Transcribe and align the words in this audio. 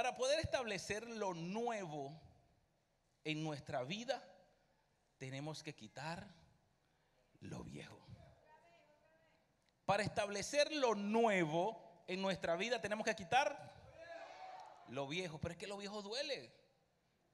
Para 0.00 0.16
poder 0.16 0.40
establecer 0.40 1.06
lo 1.06 1.34
nuevo 1.34 2.18
en 3.22 3.44
nuestra 3.44 3.82
vida, 3.82 4.26
tenemos 5.18 5.62
que 5.62 5.74
quitar 5.74 6.26
lo 7.40 7.62
viejo. 7.62 8.00
Para 9.84 10.02
establecer 10.02 10.72
lo 10.72 10.94
nuevo 10.94 12.02
en 12.06 12.22
nuestra 12.22 12.56
vida, 12.56 12.80
tenemos 12.80 13.04
que 13.04 13.14
quitar 13.14 13.74
lo 14.88 15.06
viejo. 15.06 15.38
Pero 15.38 15.52
es 15.52 15.58
que 15.58 15.66
lo 15.66 15.76
viejo 15.76 16.00
duele. 16.00 16.50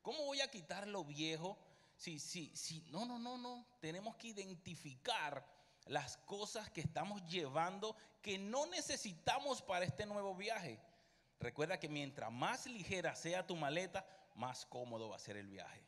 ¿Cómo 0.03 0.25
voy 0.25 0.41
a 0.41 0.51
quitar 0.51 0.89
lo 0.89 1.05
viejo? 1.05 1.57
Sí, 1.95 2.19
sí, 2.19 2.51
sí. 2.57 2.85
No, 2.91 3.07
no, 3.07 3.21
no, 3.21 3.39
no. 3.39 3.65
Tenemos 3.79 4.17
que 4.17 4.27
identificar 4.27 5.47
las 5.85 6.17
cosas 6.17 6.69
que 6.71 6.81
estamos 6.81 7.25
llevando 7.27 7.95
que 8.21 8.39
no 8.39 8.67
necesitamos 8.67 9.63
para 9.63 9.85
este 9.85 10.05
nuevo 10.05 10.35
viaje. 10.35 10.81
Recuerda 11.39 11.79
que 11.79 11.89
mientras 11.89 12.33
más 12.33 12.67
ligera 12.67 13.15
sea 13.15 13.47
tu 13.47 13.57
maleta, 13.57 14.07
más 14.35 14.67
cómodo 14.67 15.09
va 15.09 15.17
a 15.17 15.21
ser 15.21 15.37
el 15.37 15.49
viaje. 15.49 15.85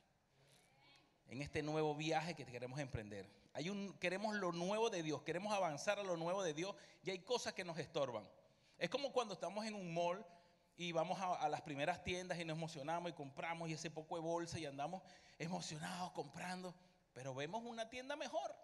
En 1.26 1.42
este 1.42 1.62
nuevo 1.62 1.94
viaje 1.94 2.34
que 2.34 2.46
queremos 2.46 2.80
emprender. 2.80 3.28
Hay 3.52 3.70
un, 3.70 3.92
queremos 3.98 4.36
lo 4.36 4.52
nuevo 4.52 4.90
de 4.90 5.02
Dios, 5.02 5.22
queremos 5.22 5.52
avanzar 5.52 5.98
a 5.98 6.02
lo 6.02 6.16
nuevo 6.16 6.42
de 6.42 6.54
Dios 6.54 6.74
y 7.02 7.10
hay 7.10 7.18
cosas 7.20 7.54
que 7.54 7.64
nos 7.64 7.78
estorban. 7.78 8.28
Es 8.78 8.88
como 8.88 9.12
cuando 9.12 9.34
estamos 9.34 9.64
en 9.66 9.74
un 9.74 9.92
mall 9.92 10.24
y 10.76 10.92
vamos 10.92 11.18
a, 11.20 11.34
a, 11.34 11.48
las 11.48 11.62
primeras 11.62 12.02
tiendas 12.04 12.38
y 12.38 12.44
nos 12.44 12.56
emocionamos 12.56 13.10
y 13.10 13.14
compramos 13.14 13.68
y 13.68 13.72
ese 13.72 13.90
poco 13.90 14.14
de 14.14 14.22
bolsa 14.22 14.58
y 14.58 14.66
andamos 14.66 15.02
emocionados 15.38 16.12
comprando, 16.12 16.74
pero 17.12 17.34
vemos 17.34 17.64
una 17.64 17.88
tienda 17.88 18.14
mejor. 18.16 18.54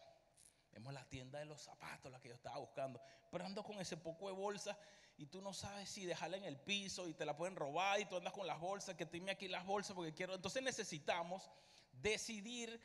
Vemos 0.74 0.92
la 0.92 1.04
tienda 1.04 1.38
de 1.38 1.44
los 1.44 1.62
zapatos, 1.62 2.10
la 2.10 2.20
que 2.20 2.28
yo 2.28 2.34
estaba 2.34 2.58
buscando. 2.58 3.00
Pero 3.30 3.46
ando 3.46 3.62
con 3.62 3.80
ese 3.80 3.96
poco 3.96 4.26
de 4.26 4.34
bolsa 4.34 4.76
y 5.16 5.26
tú 5.26 5.40
no 5.40 5.52
sabes 5.52 5.88
si 5.88 6.04
dejarla 6.06 6.36
en 6.36 6.44
el 6.44 6.58
piso 6.58 7.08
y 7.08 7.14
te 7.14 7.24
la 7.24 7.36
pueden 7.36 7.56
robar 7.56 8.00
y 8.00 8.06
tú 8.06 8.16
andas 8.16 8.32
con 8.32 8.46
las 8.46 8.58
bolsas, 8.58 8.96
que 8.96 9.06
tiene 9.06 9.30
aquí 9.30 9.48
las 9.48 9.64
bolsas 9.64 9.94
porque 9.94 10.12
quiero. 10.12 10.34
Entonces 10.34 10.62
necesitamos 10.62 11.50
decidir 11.92 12.80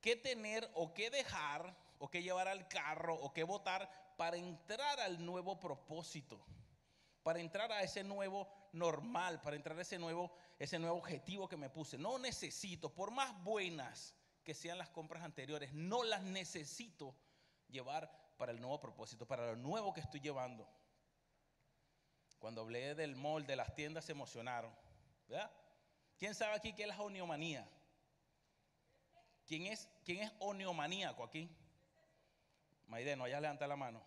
qué 0.00 0.16
tener 0.16 0.68
o 0.74 0.92
qué 0.92 1.10
dejar 1.10 1.76
o 1.98 2.10
qué 2.10 2.22
llevar 2.22 2.48
al 2.48 2.66
carro 2.68 3.14
o 3.14 3.32
qué 3.32 3.44
votar 3.44 4.14
para 4.16 4.36
entrar 4.36 4.98
al 5.00 5.24
nuevo 5.24 5.60
propósito, 5.60 6.44
para 7.22 7.40
entrar 7.40 7.70
a 7.70 7.82
ese 7.82 8.02
nuevo 8.02 8.48
normal, 8.72 9.40
para 9.40 9.56
entrar 9.56 9.78
a 9.78 9.82
ese 9.82 9.98
nuevo, 9.98 10.32
ese 10.58 10.78
nuevo 10.78 10.96
objetivo 10.96 11.48
que 11.48 11.56
me 11.56 11.70
puse. 11.70 11.96
No 11.96 12.18
necesito, 12.18 12.92
por 12.92 13.10
más 13.12 13.42
buenas 13.44 14.14
que 14.42 14.54
sean 14.54 14.78
las 14.78 14.90
compras 14.90 15.22
anteriores, 15.22 15.72
no 15.72 16.02
las 16.02 16.22
necesito 16.22 17.16
llevar 17.68 18.10
para 18.36 18.52
el 18.52 18.60
nuevo 18.60 18.80
propósito, 18.80 19.26
para 19.26 19.46
lo 19.46 19.56
nuevo 19.56 19.92
que 19.92 20.00
estoy 20.00 20.20
llevando. 20.20 20.68
Cuando 22.46 22.60
hablé 22.60 22.94
del 22.94 23.16
mall, 23.16 23.44
de 23.44 23.56
las 23.56 23.74
tiendas, 23.74 24.04
se 24.04 24.12
emocionaron. 24.12 24.72
¿verdad? 25.26 25.50
¿Quién 26.16 26.32
sabe 26.32 26.54
aquí 26.54 26.72
qué 26.74 26.84
es 26.84 26.88
la 26.88 27.02
oniomanía? 27.02 27.68
¿Quién 29.48 29.66
es, 29.66 29.88
quién 30.04 30.22
es 30.22 30.32
oniomaníaco 30.38 31.24
aquí? 31.24 31.50
Maideno, 32.86 33.24
allá 33.24 33.40
levanta 33.40 33.66
la 33.66 33.74
mano. 33.74 34.00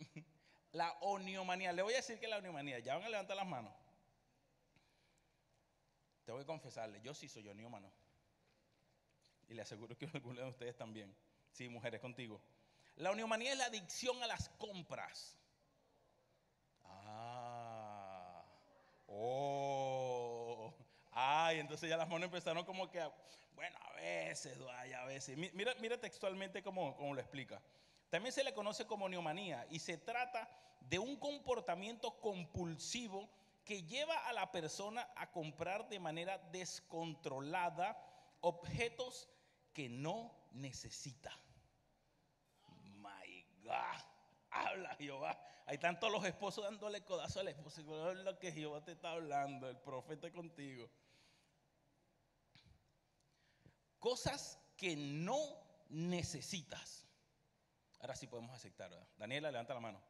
La 0.72 0.90
oniomanía, 1.00 1.72
le 1.72 1.82
voy 1.82 1.92
a 1.92 1.98
decir 1.98 2.18
que 2.18 2.26
la 2.26 2.38
oniomanía, 2.38 2.80
ya 2.80 2.96
van 2.96 3.04
a 3.04 3.08
levantar 3.08 3.36
las 3.36 3.46
manos. 3.46 3.72
Te 6.24 6.32
voy 6.32 6.42
a 6.42 6.44
confesarle, 6.44 7.00
yo 7.02 7.14
sí 7.14 7.28
soy 7.28 7.46
oniómano. 7.46 7.88
Y 9.46 9.54
le 9.54 9.62
aseguro 9.62 9.96
que 9.96 10.06
algunos 10.12 10.42
de 10.42 10.50
ustedes 10.50 10.76
también. 10.76 11.16
Sí, 11.52 11.68
mujeres, 11.68 12.00
contigo. 12.00 12.42
La 12.96 13.10
oniomanía 13.10 13.52
es 13.52 13.58
la 13.58 13.66
adicción 13.66 14.22
a 14.22 14.26
las 14.26 14.48
compras. 14.50 15.36
Ah. 16.84 18.42
Oh. 19.06 20.72
Ay, 21.12 21.60
entonces 21.60 21.88
ya 21.88 21.96
las 21.96 22.08
manos 22.08 22.26
empezaron 22.26 22.64
como 22.64 22.90
que, 22.90 23.00
bueno, 23.54 23.78
a 23.82 23.92
veces, 23.94 24.58
ay, 24.78 24.92
a 24.94 25.04
veces. 25.04 25.36
Mira, 25.36 25.74
mira 25.80 25.98
textualmente 25.98 26.62
cómo, 26.62 26.96
cómo 26.96 27.14
lo 27.14 27.20
explica. 27.20 27.60
También 28.10 28.32
se 28.32 28.44
le 28.44 28.54
conoce 28.54 28.86
como 28.86 29.08
neomanía 29.08 29.66
y 29.70 29.78
se 29.78 29.98
trata 29.98 30.48
de 30.80 30.98
un 30.98 31.16
comportamiento 31.16 32.18
compulsivo 32.20 33.28
que 33.64 33.82
lleva 33.82 34.26
a 34.26 34.32
la 34.32 34.52
persona 34.52 35.08
a 35.16 35.30
comprar 35.32 35.88
de 35.88 35.98
manera 35.98 36.38
descontrolada 36.50 37.98
objetos 38.40 39.28
que 39.74 39.88
no 39.88 40.32
necesita. 40.52 41.32
God, 43.66 44.02
habla 44.50 44.94
Jehová. 44.96 45.38
Hay 45.66 45.78
tantos 45.78 46.10
los 46.10 46.24
esposos 46.24 46.64
dándole 46.64 47.04
codazo 47.04 47.40
al 47.40 47.48
esposo. 47.48 48.10
Es 48.12 48.18
lo 48.18 48.38
que 48.38 48.52
Jehová 48.52 48.84
te 48.84 48.92
está 48.92 49.10
hablando, 49.10 49.68
el 49.68 49.76
profeta 49.76 50.30
contigo. 50.32 50.88
Cosas 53.98 54.60
que 54.76 54.94
no 54.96 55.38
necesitas. 55.88 57.06
Ahora 58.00 58.14
sí 58.14 58.26
podemos 58.26 58.54
aceptar. 58.54 58.90
¿verdad? 58.90 59.08
Daniela, 59.16 59.50
levanta 59.50 59.74
la 59.74 59.80
mano. 59.80 60.00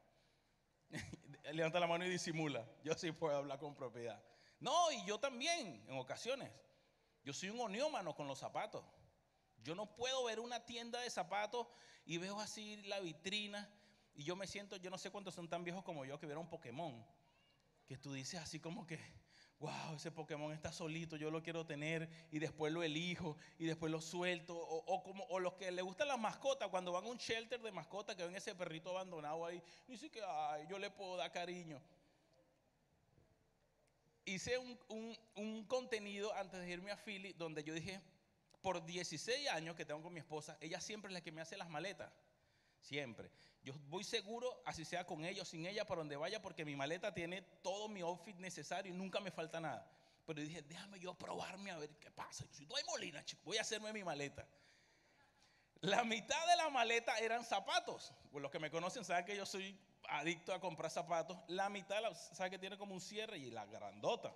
levanta 1.51 1.79
la 1.79 1.87
mano 1.87 2.05
y 2.05 2.09
disimula. 2.09 2.65
Yo 2.83 2.93
sí 2.93 3.11
puedo 3.11 3.35
hablar 3.35 3.57
con 3.57 3.75
propiedad. 3.75 4.21
No, 4.59 4.91
y 4.91 5.03
yo 5.05 5.19
también, 5.19 5.83
en 5.87 5.97
ocasiones. 5.97 6.51
Yo 7.23 7.33
soy 7.33 7.49
un 7.49 7.59
oniómano 7.59 8.15
con 8.15 8.27
los 8.27 8.39
zapatos. 8.39 8.83
Yo 9.63 9.75
no 9.75 9.95
puedo 9.95 10.23
ver 10.25 10.39
una 10.39 10.65
tienda 10.65 11.01
de 11.01 11.09
zapatos 11.09 11.67
y 12.07 12.17
veo 12.17 12.39
así 12.39 12.77
la 12.83 13.01
vitrina 13.01 13.69
y 14.15 14.23
yo 14.23 14.35
me 14.35 14.47
siento, 14.47 14.77
yo 14.77 14.89
no 14.89 14.97
sé 14.97 15.11
cuántos 15.11 15.35
son 15.35 15.47
tan 15.47 15.63
viejos 15.63 15.83
como 15.83 16.05
yo 16.05 16.17
que 16.17 16.25
vieron 16.25 16.49
Pokémon. 16.49 17.05
Que 17.85 17.97
tú 17.97 18.13
dices 18.13 18.39
así 18.39 18.59
como 18.59 18.87
que, 18.87 18.97
wow, 19.59 19.95
ese 19.95 20.09
Pokémon 20.09 20.51
está 20.53 20.71
solito, 20.71 21.17
yo 21.17 21.29
lo 21.29 21.43
quiero 21.43 21.65
tener 21.65 22.09
y 22.31 22.39
después 22.39 22.71
lo 22.73 22.81
elijo 22.81 23.37
y 23.59 23.65
después 23.65 23.91
lo 23.91 24.01
suelto. 24.01 24.57
O, 24.57 24.77
o 24.85 25.03
como, 25.03 25.25
o 25.25 25.39
los 25.39 25.53
que 25.53 25.69
les 25.69 25.83
gustan 25.83 26.07
las 26.07 26.19
mascotas, 26.19 26.69
cuando 26.69 26.93
van 26.93 27.05
a 27.05 27.09
un 27.09 27.17
shelter 27.17 27.61
de 27.61 27.71
mascotas 27.73 28.15
que 28.15 28.25
ven 28.25 28.35
ese 28.35 28.55
perrito 28.55 28.89
abandonado 28.89 29.45
ahí, 29.45 29.61
dice 29.85 30.09
que, 30.09 30.21
ay, 30.25 30.65
yo 30.69 30.79
le 30.79 30.89
puedo 30.89 31.17
dar 31.17 31.31
cariño. 31.31 31.81
Hice 34.25 34.57
un, 34.57 34.79
un, 34.87 35.17
un 35.35 35.65
contenido 35.65 36.33
antes 36.33 36.59
de 36.59 36.71
irme 36.71 36.91
a 36.91 36.97
Philly 36.97 37.33
donde 37.33 37.63
yo 37.63 37.73
dije, 37.73 38.01
por 38.61 38.85
16 38.85 39.49
años 39.49 39.75
que 39.75 39.85
tengo 39.85 40.01
con 40.01 40.13
mi 40.13 40.19
esposa, 40.19 40.57
ella 40.61 40.81
siempre 40.81 41.09
es 41.09 41.13
la 41.13 41.21
que 41.21 41.31
me 41.31 41.41
hace 41.41 41.57
las 41.57 41.69
maletas. 41.69 42.11
Siempre. 42.79 43.31
Yo 43.63 43.73
voy 43.87 44.03
seguro, 44.03 44.61
así 44.65 44.85
sea 44.85 45.05
con 45.05 45.25
ella 45.25 45.41
o 45.41 45.45
sin 45.45 45.65
ella, 45.65 45.85
para 45.85 45.99
donde 45.99 46.15
vaya, 46.15 46.41
porque 46.41 46.63
mi 46.63 46.75
maleta 46.75 47.13
tiene 47.13 47.41
todo 47.61 47.89
mi 47.89 48.01
outfit 48.01 48.37
necesario 48.37 48.93
y 48.93 48.95
nunca 48.95 49.19
me 49.19 49.31
falta 49.31 49.59
nada. 49.59 49.89
Pero 50.25 50.41
dije, 50.41 50.61
déjame 50.61 50.99
yo 50.99 51.13
probarme 51.13 51.71
a 51.71 51.77
ver 51.77 51.89
qué 51.99 52.11
pasa. 52.11 52.45
Si 52.51 52.65
no 52.65 52.75
hay 52.75 52.83
molina, 52.85 53.23
chico, 53.25 53.41
voy 53.45 53.57
a 53.57 53.61
hacerme 53.61 53.93
mi 53.93 54.03
maleta. 54.03 54.47
La 55.81 56.03
mitad 56.03 56.47
de 56.47 56.55
la 56.55 56.69
maleta 56.69 57.17
eran 57.19 57.43
zapatos. 57.45 58.13
Los 58.33 58.51
que 58.51 58.59
me 58.59 58.71
conocen 58.71 59.05
saben 59.05 59.25
que 59.25 59.35
yo 59.35 59.45
soy 59.45 59.77
adicto 60.09 60.53
a 60.53 60.59
comprar 60.59 60.91
zapatos. 60.91 61.37
La 61.47 61.69
mitad, 61.69 62.01
sabe 62.13 62.49
que 62.49 62.59
tiene 62.59 62.77
como 62.77 62.93
un 62.93 63.01
cierre 63.01 63.37
y 63.37 63.51
la 63.51 63.65
grandota. 63.65 64.33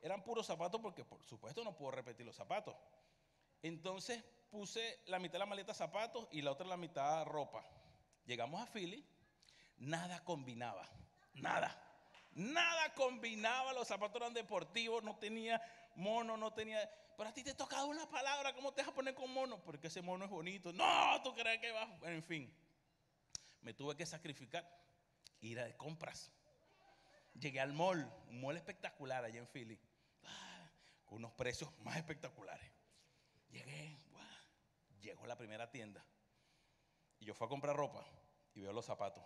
Eran 0.00 0.22
puros 0.22 0.46
zapatos 0.46 0.80
porque, 0.80 1.04
por 1.04 1.22
supuesto, 1.24 1.64
no 1.64 1.76
puedo 1.76 1.90
repetir 1.90 2.24
los 2.24 2.36
zapatos. 2.36 2.74
Entonces 3.62 4.22
puse 4.50 5.00
la 5.06 5.18
mitad 5.18 5.34
de 5.34 5.38
la 5.40 5.46
maleta 5.46 5.74
zapatos 5.74 6.26
y 6.30 6.42
la 6.42 6.52
otra 6.52 6.66
la 6.66 6.76
mitad 6.76 7.24
ropa. 7.24 7.64
Llegamos 8.24 8.60
a 8.60 8.66
Philly, 8.66 9.04
nada 9.78 10.22
combinaba, 10.24 10.88
nada, 11.34 11.76
nada 12.32 12.92
combinaba, 12.94 13.72
los 13.72 13.88
zapatos 13.88 14.16
eran 14.16 14.34
deportivos, 14.34 15.02
no 15.02 15.16
tenía 15.16 15.60
mono, 15.96 16.36
no 16.36 16.52
tenía... 16.52 16.88
Pero 17.16 17.30
a 17.30 17.32
ti 17.32 17.42
te 17.42 17.54
tocaba 17.54 17.84
una 17.84 18.08
palabra, 18.08 18.54
¿cómo 18.54 18.72
te 18.72 18.82
vas 18.82 18.90
a 18.90 18.94
poner 18.94 19.14
con 19.14 19.32
mono? 19.32 19.60
Porque 19.64 19.88
ese 19.88 20.02
mono 20.02 20.24
es 20.24 20.30
bonito. 20.30 20.72
No, 20.72 21.20
tú 21.22 21.34
crees 21.34 21.60
que 21.60 21.72
va... 21.72 21.86
Bueno, 21.98 22.14
en 22.14 22.22
fin, 22.22 22.54
me 23.62 23.74
tuve 23.74 23.96
que 23.96 24.06
sacrificar, 24.06 24.64
ir 25.40 25.58
a 25.58 25.64
de 25.64 25.76
compras. 25.76 26.32
Llegué 27.34 27.60
al 27.60 27.72
mall, 27.72 28.10
un 28.28 28.40
mall 28.40 28.56
espectacular 28.56 29.24
allá 29.24 29.38
en 29.38 29.48
Philly, 29.48 29.80
con 31.06 31.18
unos 31.18 31.32
precios 31.32 31.76
más 31.80 31.96
espectaculares. 31.96 32.77
Llegué, 33.58 33.98
llegó 35.00 35.26
la 35.26 35.36
primera 35.36 35.68
tienda 35.70 36.04
y 37.18 37.24
yo 37.24 37.34
fui 37.34 37.46
a 37.46 37.48
comprar 37.48 37.74
ropa 37.74 38.04
y 38.54 38.60
veo 38.60 38.72
los 38.72 38.86
zapatos. 38.86 39.24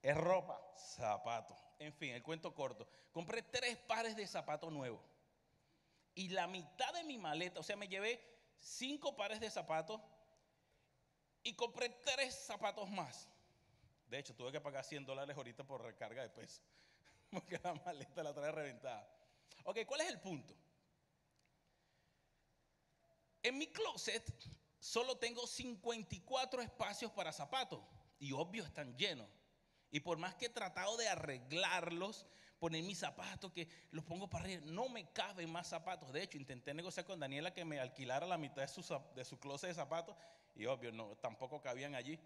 Es 0.00 0.16
ropa, 0.16 0.58
zapatos. 0.76 1.58
En 1.78 1.92
fin, 1.92 2.14
el 2.14 2.22
cuento 2.22 2.54
corto. 2.54 2.88
Compré 3.12 3.42
tres 3.42 3.76
pares 3.76 4.16
de 4.16 4.26
zapatos 4.26 4.72
nuevos. 4.72 5.02
Y 6.14 6.28
la 6.28 6.46
mitad 6.46 6.92
de 6.94 7.04
mi 7.04 7.18
maleta, 7.18 7.60
o 7.60 7.62
sea, 7.62 7.76
me 7.76 7.88
llevé 7.88 8.18
cinco 8.58 9.14
pares 9.16 9.40
de 9.40 9.50
zapatos 9.50 10.00
y 11.42 11.54
compré 11.54 11.90
tres 11.90 12.34
zapatos 12.34 12.88
más. 12.90 13.28
De 14.06 14.18
hecho, 14.18 14.34
tuve 14.34 14.50
que 14.50 14.60
pagar 14.60 14.84
100 14.84 15.04
dólares 15.04 15.36
ahorita 15.36 15.64
por 15.64 15.82
recarga 15.82 16.22
de 16.22 16.30
peso. 16.30 16.62
Porque 17.30 17.60
la 17.62 17.74
maleta 17.74 18.22
la 18.22 18.32
trae 18.32 18.50
reventada. 18.50 19.06
Ok, 19.64 19.80
¿cuál 19.86 20.00
es 20.00 20.08
el 20.08 20.20
punto? 20.20 20.54
En 23.42 23.58
mi 23.58 23.66
closet 23.68 24.24
solo 24.78 25.16
tengo 25.18 25.46
54 25.46 26.62
espacios 26.62 27.12
para 27.12 27.32
zapatos 27.32 27.80
y 28.18 28.32
obvio 28.32 28.64
están 28.64 28.96
llenos. 28.96 29.28
Y 29.90 30.00
por 30.00 30.18
más 30.18 30.34
que 30.34 30.46
he 30.46 30.50
tratado 30.50 30.96
de 30.96 31.08
arreglarlos, 31.08 32.26
poner 32.58 32.82
mis 32.82 32.98
zapatos, 32.98 33.50
que 33.52 33.66
los 33.90 34.04
pongo 34.04 34.28
para 34.28 34.44
arriba, 34.44 34.62
no 34.66 34.88
me 34.88 35.10
caben 35.12 35.50
más 35.50 35.66
zapatos. 35.66 36.12
De 36.12 36.22
hecho, 36.22 36.38
intenté 36.38 36.74
negociar 36.74 37.06
con 37.06 37.18
Daniela 37.18 37.52
que 37.52 37.64
me 37.64 37.80
alquilara 37.80 38.26
la 38.26 38.38
mitad 38.38 38.62
de 38.62 38.68
su, 38.68 38.82
de 39.14 39.24
su 39.24 39.40
closet 39.40 39.70
de 39.70 39.74
zapatos 39.74 40.14
y 40.54 40.66
obvio, 40.66 40.92
no, 40.92 41.16
tampoco 41.16 41.60
cabían 41.60 41.94
allí. 41.94 42.18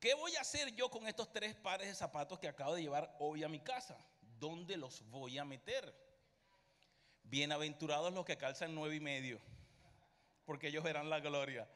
¿Qué 0.00 0.14
voy 0.14 0.34
a 0.34 0.40
hacer 0.40 0.74
yo 0.74 0.90
con 0.90 1.06
estos 1.06 1.30
tres 1.30 1.54
pares 1.54 1.86
de 1.86 1.94
zapatos 1.94 2.38
que 2.40 2.48
acabo 2.48 2.74
de 2.74 2.82
llevar 2.82 3.14
hoy 3.20 3.44
a 3.44 3.48
mi 3.48 3.60
casa? 3.60 3.96
¿Dónde 4.40 4.76
los 4.76 5.08
voy 5.10 5.38
a 5.38 5.44
meter? 5.44 5.94
Bienaventurados 7.22 8.12
los 8.12 8.24
que 8.24 8.36
calzan 8.36 8.74
nueve 8.74 8.96
y 8.96 9.00
medio, 9.00 9.40
porque 10.44 10.68
ellos 10.68 10.84
verán 10.84 11.10
la 11.10 11.20
gloria. 11.20 11.68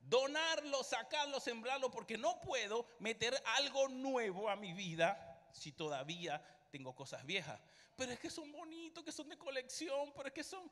Donarlo, 0.00 0.82
sacarlo, 0.84 1.40
sembrarlo, 1.40 1.90
porque 1.90 2.16
no 2.16 2.40
puedo 2.40 2.86
meter 2.98 3.34
algo 3.56 3.88
nuevo 3.88 4.48
a 4.48 4.56
mi 4.56 4.72
vida 4.72 5.48
si 5.52 5.72
todavía 5.72 6.42
tengo 6.70 6.94
cosas 6.94 7.24
viejas. 7.26 7.60
Pero 7.96 8.12
es 8.12 8.20
que 8.20 8.30
son 8.30 8.50
bonitos, 8.52 9.04
que 9.04 9.12
son 9.12 9.28
de 9.28 9.36
colección, 9.36 10.12
pero 10.14 10.28
es 10.28 10.34
que 10.34 10.44
son... 10.44 10.70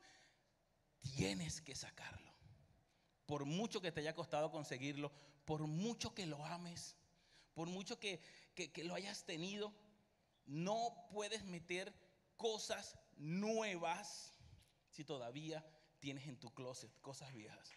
Tienes 0.99 1.61
que 1.61 1.75
sacarlo. 1.75 2.33
Por 3.25 3.45
mucho 3.45 3.81
que 3.81 3.91
te 3.91 3.99
haya 3.99 4.15
costado 4.15 4.49
conseguirlo, 4.49 5.11
por 5.45 5.61
mucho 5.67 6.13
que 6.13 6.25
lo 6.25 6.43
ames, 6.45 6.95
por 7.53 7.67
mucho 7.67 7.99
que, 7.99 8.21
que 8.55 8.83
lo 8.83 8.95
hayas 8.95 9.25
tenido, 9.25 9.73
no 10.45 11.07
puedes 11.11 11.43
meter 11.43 11.93
cosas 12.37 12.97
nuevas 13.17 14.33
si 14.89 15.03
todavía 15.03 15.65
tienes 15.99 16.27
en 16.27 16.37
tu 16.37 16.53
closet 16.53 16.91
cosas 17.01 17.33
viejas. 17.33 17.71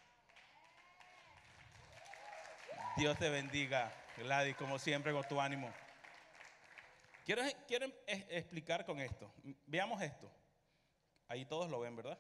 Dios 2.97 3.19
te 3.19 3.29
bendiga, 3.31 3.93
Gladys, 4.17 4.57
como 4.57 4.79
siempre, 4.79 5.13
con 5.13 5.27
tu 5.29 5.41
ánimo. 5.41 5.73
Quiero, 7.25 7.43
quiero 7.67 7.87
explicar 8.07 8.85
con 8.85 9.01
esto. 9.01 9.33
Veamos 9.67 10.03
esto. 10.03 10.31
Ahí 11.29 11.45
todos 11.45 11.71
lo 11.71 11.81
ven, 11.81 11.95
¿verdad? 11.95 12.19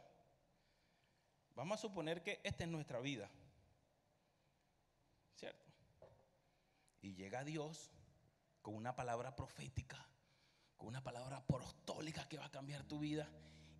Vamos 1.54 1.78
a 1.78 1.82
suponer 1.82 2.22
que 2.22 2.40
esta 2.44 2.64
es 2.64 2.70
nuestra 2.70 3.00
vida. 3.00 3.28
¿Cierto? 5.34 5.66
Y 7.02 7.14
llega 7.14 7.44
Dios 7.44 7.90
con 8.62 8.74
una 8.74 8.94
palabra 8.94 9.34
profética 9.34 10.06
con 10.80 10.88
una 10.88 11.04
palabra 11.04 11.36
apostólica 11.36 12.26
que 12.26 12.38
va 12.38 12.46
a 12.46 12.50
cambiar 12.50 12.82
tu 12.84 12.98
vida 12.98 13.28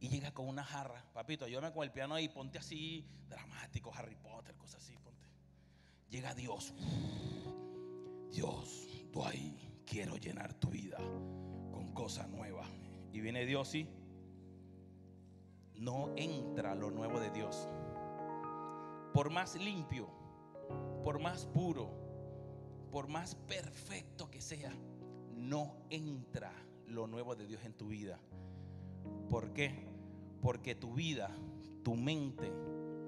y 0.01 0.09
llega 0.09 0.33
con 0.33 0.49
una 0.49 0.65
jarra. 0.65 1.05
Papito, 1.13 1.45
ayúdame 1.45 1.73
con 1.73 1.85
el 1.85 1.93
piano 1.93 2.15
ahí, 2.15 2.29
ponte 2.29 2.59
así, 2.59 3.07
dramático, 3.29 3.93
Harry 3.95 4.17
Potter, 4.17 4.57
cosas 4.57 4.83
así, 4.83 4.97
ponte. 4.99 5.29
Llega 6.09 6.35
Dios. 6.35 6.75
Dios, 8.31 8.89
tú 9.13 9.25
ahí, 9.25 9.83
quiero 9.87 10.17
llenar 10.17 10.55
tu 10.55 10.71
vida 10.71 10.97
con 10.97 11.93
cosas 11.93 12.29
nuevas. 12.29 12.67
Y 13.13 13.21
viene 13.21 13.45
Dios 13.45 13.75
y 13.75 13.89
no 15.75 16.15
entra 16.17 16.75
lo 16.75 16.91
nuevo 16.91 17.21
de 17.21 17.31
Dios. 17.31 17.69
Por 19.13 19.31
más 19.31 19.57
limpio, 19.57 20.09
por 21.05 21.19
más 21.19 21.45
puro, 21.47 21.91
por 22.91 23.09
más 23.09 23.35
perfecto 23.35 24.31
que 24.31 24.41
sea, 24.41 24.73
no 25.35 25.77
entra 25.91 26.53
lo 26.87 27.07
nuevo 27.07 27.35
de 27.35 27.47
Dios 27.47 27.65
en 27.65 27.75
tu 27.75 27.89
vida. 27.89 28.19
¿Por 29.29 29.53
qué? 29.53 29.90
Porque 30.41 30.75
tu 30.75 30.95
vida, 30.95 31.31
tu 31.83 31.95
mente, 31.95 32.53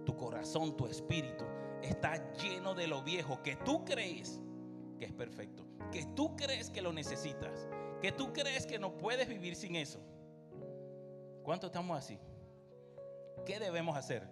tu 0.05 0.17
corazón, 0.17 0.77
tu 0.77 0.87
espíritu 0.87 1.45
está 1.83 2.33
lleno 2.35 2.75
de 2.75 2.87
lo 2.87 3.03
viejo 3.03 3.43
que 3.43 3.57
tú 3.57 3.85
crees 3.85 4.41
que 4.99 5.07
es 5.07 5.13
perfecto, 5.13 5.65
que 5.91 6.05
tú 6.15 6.37
crees 6.37 6.71
que 6.71 6.83
lo 6.83 6.93
necesitas, 6.93 7.69
que 8.01 8.13
tú 8.13 8.33
crees 8.33 8.67
que 8.67 8.79
no 8.79 8.97
puedes 8.97 9.29
vivir 9.29 9.57
sin 9.57 9.77
eso. 9.77 10.01
¿Cuánto 11.43 11.67
estamos 11.67 11.99
así? 11.99 12.19
¿Qué 13.45 13.59
debemos 13.59 13.97
hacer? 13.97 14.29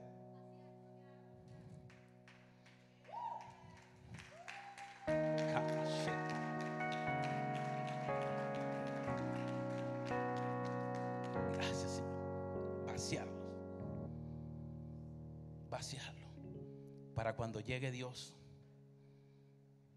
Cuando 17.50 17.66
llegue 17.66 17.90
Dios, 17.90 18.32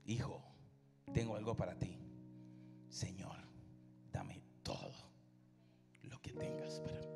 hijo, 0.08 0.44
tengo 1.14 1.36
algo 1.36 1.56
para 1.56 1.78
ti. 1.78 2.00
Señor, 2.90 3.38
dame 4.12 4.42
todo 4.64 4.92
lo 6.02 6.20
que 6.20 6.32
tengas 6.34 6.80
para 6.80 7.00
mí. 7.00 7.08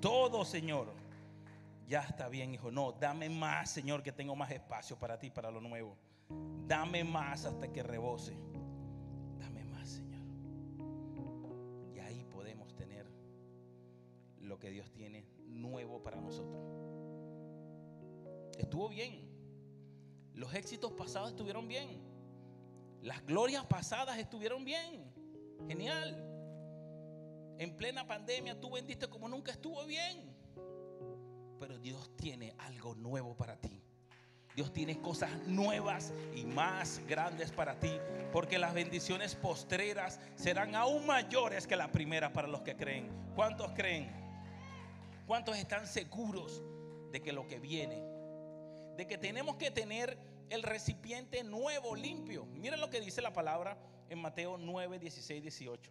Todo, 0.00 0.44
Señor. 0.44 0.92
Ya 1.86 2.00
está 2.00 2.28
bien, 2.28 2.54
hijo. 2.54 2.72
No, 2.72 2.90
dame 2.90 3.30
más, 3.30 3.70
Señor, 3.70 4.02
que 4.02 4.10
tengo 4.10 4.34
más 4.34 4.50
espacio 4.50 4.98
para 4.98 5.20
ti, 5.20 5.30
para 5.30 5.52
lo 5.52 5.60
nuevo. 5.60 5.96
Dame 6.66 7.04
más 7.04 7.44
hasta 7.44 7.70
que 7.72 7.84
rebose. 7.84 8.36
Que 14.58 14.70
Dios 14.70 14.90
tiene 14.92 15.26
nuevo 15.46 16.02
para 16.02 16.20
nosotros. 16.20 16.62
Estuvo 18.58 18.88
bien. 18.88 19.28
Los 20.34 20.54
éxitos 20.54 20.92
pasados 20.92 21.30
estuvieron 21.30 21.68
bien. 21.68 22.00
Las 23.02 23.24
glorias 23.26 23.66
pasadas 23.66 24.18
estuvieron 24.18 24.64
bien. 24.64 25.12
Genial. 25.68 26.28
En 27.58 27.76
plena 27.76 28.06
pandemia 28.06 28.58
tú 28.60 28.70
vendiste 28.70 29.08
como 29.08 29.28
nunca 29.28 29.52
estuvo 29.52 29.84
bien. 29.86 30.34
Pero 31.58 31.78
Dios 31.78 32.16
tiene 32.16 32.54
algo 32.58 32.94
nuevo 32.94 33.36
para 33.36 33.60
ti. 33.60 33.82
Dios 34.54 34.72
tiene 34.72 35.00
cosas 35.00 35.30
nuevas 35.46 36.12
y 36.34 36.44
más 36.44 37.00
grandes 37.08 37.50
para 37.50 37.80
ti, 37.80 37.92
porque 38.32 38.58
las 38.58 38.74
bendiciones 38.74 39.34
postreras 39.34 40.20
serán 40.34 40.74
aún 40.74 41.06
mayores 41.06 41.66
que 41.66 41.74
las 41.74 41.88
primeras 41.88 42.32
para 42.32 42.48
los 42.48 42.60
que 42.60 42.76
creen. 42.76 43.08
¿Cuántos 43.34 43.72
creen? 43.72 44.21
¿Cuántos 45.32 45.56
están 45.56 45.86
seguros 45.86 46.62
de 47.10 47.22
que 47.22 47.32
lo 47.32 47.48
que 47.48 47.58
viene, 47.58 48.04
de 48.98 49.06
que 49.06 49.16
tenemos 49.16 49.56
que 49.56 49.70
tener 49.70 50.18
el 50.50 50.62
recipiente 50.62 51.42
nuevo, 51.42 51.96
limpio? 51.96 52.44
Miren 52.44 52.78
lo 52.80 52.90
que 52.90 53.00
dice 53.00 53.22
la 53.22 53.32
palabra 53.32 53.78
en 54.10 54.18
Mateo 54.18 54.58
9, 54.58 54.98
16, 54.98 55.40
18. 55.40 55.90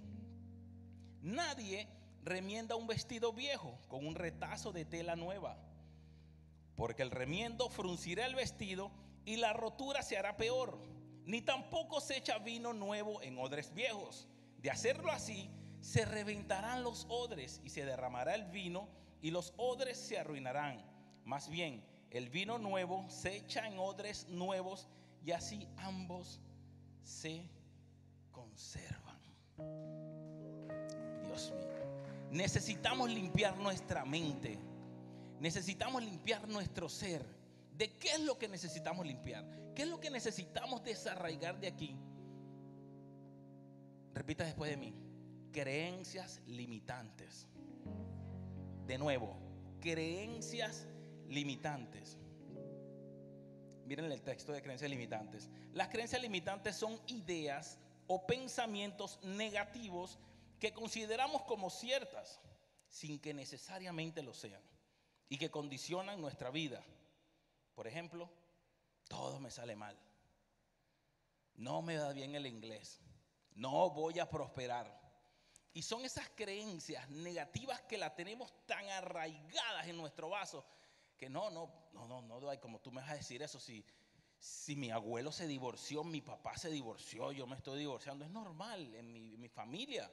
Nadie 1.24 1.88
remienda 2.24 2.76
un 2.76 2.86
vestido 2.86 3.34
viejo 3.34 3.80
con 3.88 4.06
un 4.06 4.14
retazo 4.14 4.72
de 4.74 4.86
tela 4.86 5.16
nueva, 5.16 5.58
porque 6.76 7.02
el 7.02 7.10
remiendo 7.10 7.68
fruncirá 7.72 8.28
el 8.28 8.36
vestido 8.36 8.92
y 9.26 9.38
la 9.38 9.54
rotura 9.54 10.04
se 10.04 10.20
hará 10.20 10.38
peor. 10.38 10.78
Ni 11.26 11.42
tampoco 11.42 12.00
se 12.00 12.18
echa 12.18 12.38
vino 12.38 12.74
nuevo 12.74 13.24
en 13.24 13.40
odres 13.40 13.74
viejos. 13.74 14.28
De 14.60 14.70
hacerlo 14.70 15.12
así, 15.12 15.50
se 15.80 16.06
reventarán 16.06 16.84
los 16.84 17.08
odres 17.10 17.60
y 17.64 17.72
se 17.72 17.86
derramará 17.86 18.36
el 18.36 18.44
vino 18.44 19.01
y 19.22 19.32
los 19.32 19.54
odres 19.58 19.98
se 19.98 20.18
arruinarán. 20.18 20.82
Más 21.26 21.50
bien, 21.50 21.84
el 22.10 22.30
vino 22.30 22.58
nuevo 22.58 23.06
se 23.10 23.38
echa 23.38 23.68
en 23.68 23.78
odres 23.78 24.28
nuevos 24.30 24.88
y 25.24 25.32
así 25.32 25.68
ambos 25.78 26.42
se 27.04 27.48
conservan. 28.32 29.20
Dios 31.26 31.52
mío. 31.52 31.68
Necesitamos 32.32 33.10
limpiar 33.10 33.58
nuestra 33.58 34.04
mente. 34.06 34.58
Necesitamos 35.40 36.04
limpiar 36.04 36.48
nuestro 36.48 36.90
ser. 36.90 37.24
¿De 37.78 37.98
qué 37.98 38.10
es 38.14 38.20
lo 38.22 38.38
que 38.38 38.48
necesitamos 38.48 39.06
limpiar? 39.06 39.46
¿Qué 39.76 39.84
es 39.84 39.88
lo 39.88 40.00
que 40.00 40.10
necesitamos 40.10 40.84
desarraigar 40.84 41.60
de 41.60 41.68
aquí? 41.68 41.96
Repita 44.14 44.44
después 44.44 44.72
de 44.72 44.78
mí. 44.78 44.94
Creencias 45.52 46.42
limitantes 46.48 47.48
de 48.92 48.98
nuevo, 48.98 49.38
creencias 49.80 50.86
limitantes. 51.30 52.18
Miren 53.86 54.12
el 54.12 54.22
texto 54.22 54.52
de 54.52 54.62
creencias 54.62 54.92
limitantes. 54.92 55.50
Las 55.72 55.88
creencias 55.88 56.22
limitantes 56.22 56.76
son 56.76 57.00
ideas 57.08 57.80
o 58.08 58.28
pensamientos 58.28 59.18
negativos 59.24 60.20
que 60.60 60.74
consideramos 60.74 61.44
como 61.44 61.70
ciertas 61.70 62.42
sin 62.90 63.18
que 63.18 63.34
necesariamente 63.34 64.24
lo 64.24 64.34
sean 64.34 64.62
y 65.30 65.38
que 65.38 65.50
condicionan 65.50 66.20
nuestra 66.20 66.52
vida. 66.52 66.84
Por 67.76 67.88
ejemplo, 67.88 68.30
todo 69.08 69.40
me 69.40 69.52
sale 69.52 69.78
mal. 69.78 69.98
No 71.56 71.82
me 71.82 71.96
da 71.96 72.12
bien 72.12 72.36
el 72.36 72.46
inglés. 72.46 73.00
No 73.56 73.90
voy 73.92 74.20
a 74.20 74.30
prosperar. 74.30 75.01
Y 75.74 75.82
son 75.84 76.04
esas 76.04 76.30
creencias 76.36 77.10
negativas 77.10 77.82
que 77.82 77.98
las 77.98 78.16
tenemos 78.16 78.54
tan 78.66 78.88
arraigadas 78.90 79.88
en 79.88 79.98
nuestro 79.98 80.30
vaso 80.30 80.66
que 81.18 81.30
no, 81.30 81.50
no, 81.52 81.72
no, 81.94 82.08
no, 82.08 82.22
no, 82.22 82.60
como 82.60 82.80
tú 82.82 82.92
me 82.92 83.00
vas 83.00 83.12
a 83.12 83.16
decir 83.16 83.44
eso 83.44 83.60
si, 83.60 83.86
si 84.40 84.76
mi 84.76 84.90
abuelo 84.90 85.32
se 85.32 85.46
divorció, 85.46 86.04
mi 86.04 86.20
papá 86.20 86.58
se 86.58 86.72
divorció, 86.72 87.32
yo 87.32 87.46
me 87.46 87.56
estoy 87.56 87.78
divorciando, 87.78 88.26
es 88.26 88.32
normal 88.32 88.94
en 88.96 89.14
mi, 89.14 89.36
en 89.36 89.40
mi 89.40 89.48
familia. 89.48 90.12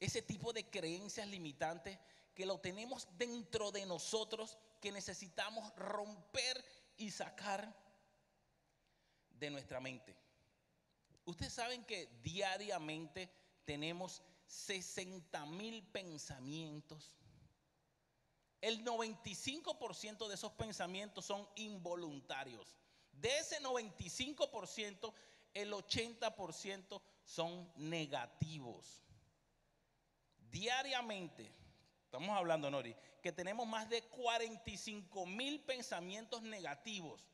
Ese 0.00 0.22
tipo 0.22 0.52
de 0.52 0.64
creencias 0.70 1.28
limitantes 1.28 1.98
que 2.34 2.46
lo 2.46 2.58
tenemos 2.60 3.06
dentro 3.18 3.70
de 3.70 3.84
nosotros, 3.84 4.58
que 4.80 4.90
necesitamos 4.90 5.70
romper 5.76 6.64
y 6.96 7.10
sacar 7.10 7.76
de 9.38 9.50
nuestra 9.50 9.80
mente. 9.80 10.16
Ustedes 11.26 11.52
saben 11.52 11.84
que 11.84 12.06
diariamente 12.22 13.30
tenemos 13.64 14.22
60 14.52 15.46
mil 15.46 15.82
pensamientos. 15.82 17.10
El 18.60 18.84
95% 18.84 20.28
de 20.28 20.34
esos 20.34 20.52
pensamientos 20.52 21.24
son 21.24 21.48
involuntarios. 21.56 22.76
De 23.12 23.38
ese 23.38 23.60
95%, 23.60 25.14
el 25.54 25.72
80% 25.72 27.02
son 27.24 27.72
negativos. 27.76 29.02
Diariamente, 30.50 31.50
estamos 32.04 32.36
hablando, 32.36 32.70
Nori, 32.70 32.94
que 33.22 33.32
tenemos 33.32 33.66
más 33.66 33.88
de 33.88 34.02
45 34.02 35.24
mil 35.26 35.60
pensamientos 35.60 36.42
negativos 36.42 37.24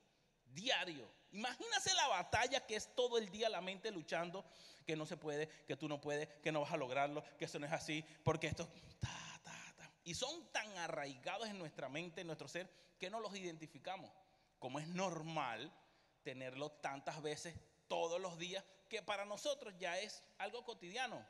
diarios. 0.55 1.11
Imagínase 1.33 1.95
la 1.95 2.09
batalla 2.09 2.67
que 2.67 2.77
es 2.77 2.95
todo 2.95 3.19
el 3.19 3.29
día 3.31 3.49
la 3.49 3.61
mente 3.61 3.91
luchando, 3.91 4.45
que 4.87 4.97
no 4.97 5.05
se 5.05 5.17
puede, 5.17 5.49
que 5.67 5.77
tú 5.77 5.89
no 5.89 6.01
puedes, 6.01 6.29
que 6.43 6.51
no 6.51 6.63
vas 6.63 6.73
a 6.73 6.77
lograrlo, 6.77 7.23
que 7.39 7.45
eso 7.45 7.59
no 7.59 7.67
es 7.67 7.73
así, 7.73 8.05
porque 8.25 8.47
esto... 8.47 8.69
Y 10.05 10.15
son 10.15 10.51
tan 10.53 10.75
arraigados 10.79 11.49
en 11.49 11.59
nuestra 11.59 11.91
mente, 11.91 12.23
en 12.23 12.27
nuestro 12.29 12.49
ser, 12.49 12.71
que 12.99 13.11
no 13.11 13.21
los 13.21 13.37
identificamos. 13.37 14.11
Como 14.59 14.79
es 14.79 14.89
normal 14.89 15.71
tenerlo 16.23 16.71
tantas 16.71 17.21
veces 17.21 17.55
todos 17.89 18.19
los 18.19 18.39
días, 18.39 18.65
que 18.89 19.03
para 19.03 19.27
nosotros 19.27 19.75
ya 19.79 19.99
es 19.99 20.25
algo 20.39 20.65
cotidiano. 20.65 21.23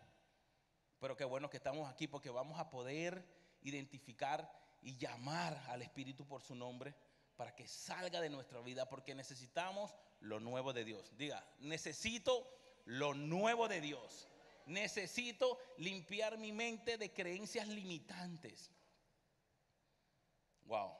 Pero 1.00 1.16
qué 1.16 1.24
bueno 1.24 1.50
que 1.50 1.56
estamos 1.56 1.90
aquí 1.90 2.06
porque 2.06 2.30
vamos 2.30 2.60
a 2.60 2.70
poder 2.70 3.24
identificar 3.62 4.48
y 4.80 4.96
llamar 4.96 5.60
al 5.68 5.82
Espíritu 5.82 6.24
por 6.24 6.42
su 6.42 6.54
nombre 6.54 6.94
para 7.38 7.54
que 7.54 7.68
salga 7.68 8.20
de 8.20 8.30
nuestra 8.30 8.60
vida, 8.60 8.88
porque 8.88 9.14
necesitamos 9.14 9.94
lo 10.18 10.40
nuevo 10.40 10.72
de 10.72 10.84
Dios. 10.84 11.16
Diga, 11.16 11.48
necesito 11.60 12.50
lo 12.84 13.14
nuevo 13.14 13.68
de 13.68 13.80
Dios. 13.80 14.28
Necesito 14.66 15.56
limpiar 15.76 16.36
mi 16.36 16.50
mente 16.50 16.98
de 16.98 17.12
creencias 17.12 17.68
limitantes. 17.68 18.72
Wow. 20.62 20.96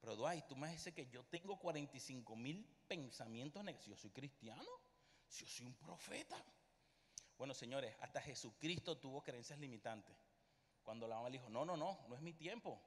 Pero 0.00 0.16
Dwight, 0.16 0.46
tú 0.46 0.56
me 0.56 0.70
dices 0.70 0.94
que 0.94 1.06
yo 1.08 1.22
tengo 1.26 1.58
45 1.58 2.34
mil 2.34 2.64
pensamientos 2.88 3.62
negativos. 3.62 3.98
Yo 3.98 4.02
soy 4.08 4.10
cristiano, 4.10 4.70
yo 5.30 5.46
soy 5.46 5.66
un 5.66 5.74
profeta. 5.74 6.42
Bueno, 7.36 7.52
señores, 7.52 7.94
hasta 8.00 8.22
Jesucristo 8.22 8.96
tuvo 8.96 9.22
creencias 9.22 9.58
limitantes. 9.58 10.16
Cuando 10.82 11.06
la 11.06 11.16
mamá 11.16 11.28
le 11.28 11.36
dijo, 11.36 11.50
no, 11.50 11.66
no, 11.66 11.76
no, 11.76 12.06
no 12.08 12.14
es 12.14 12.22
mi 12.22 12.32
tiempo. 12.32 12.80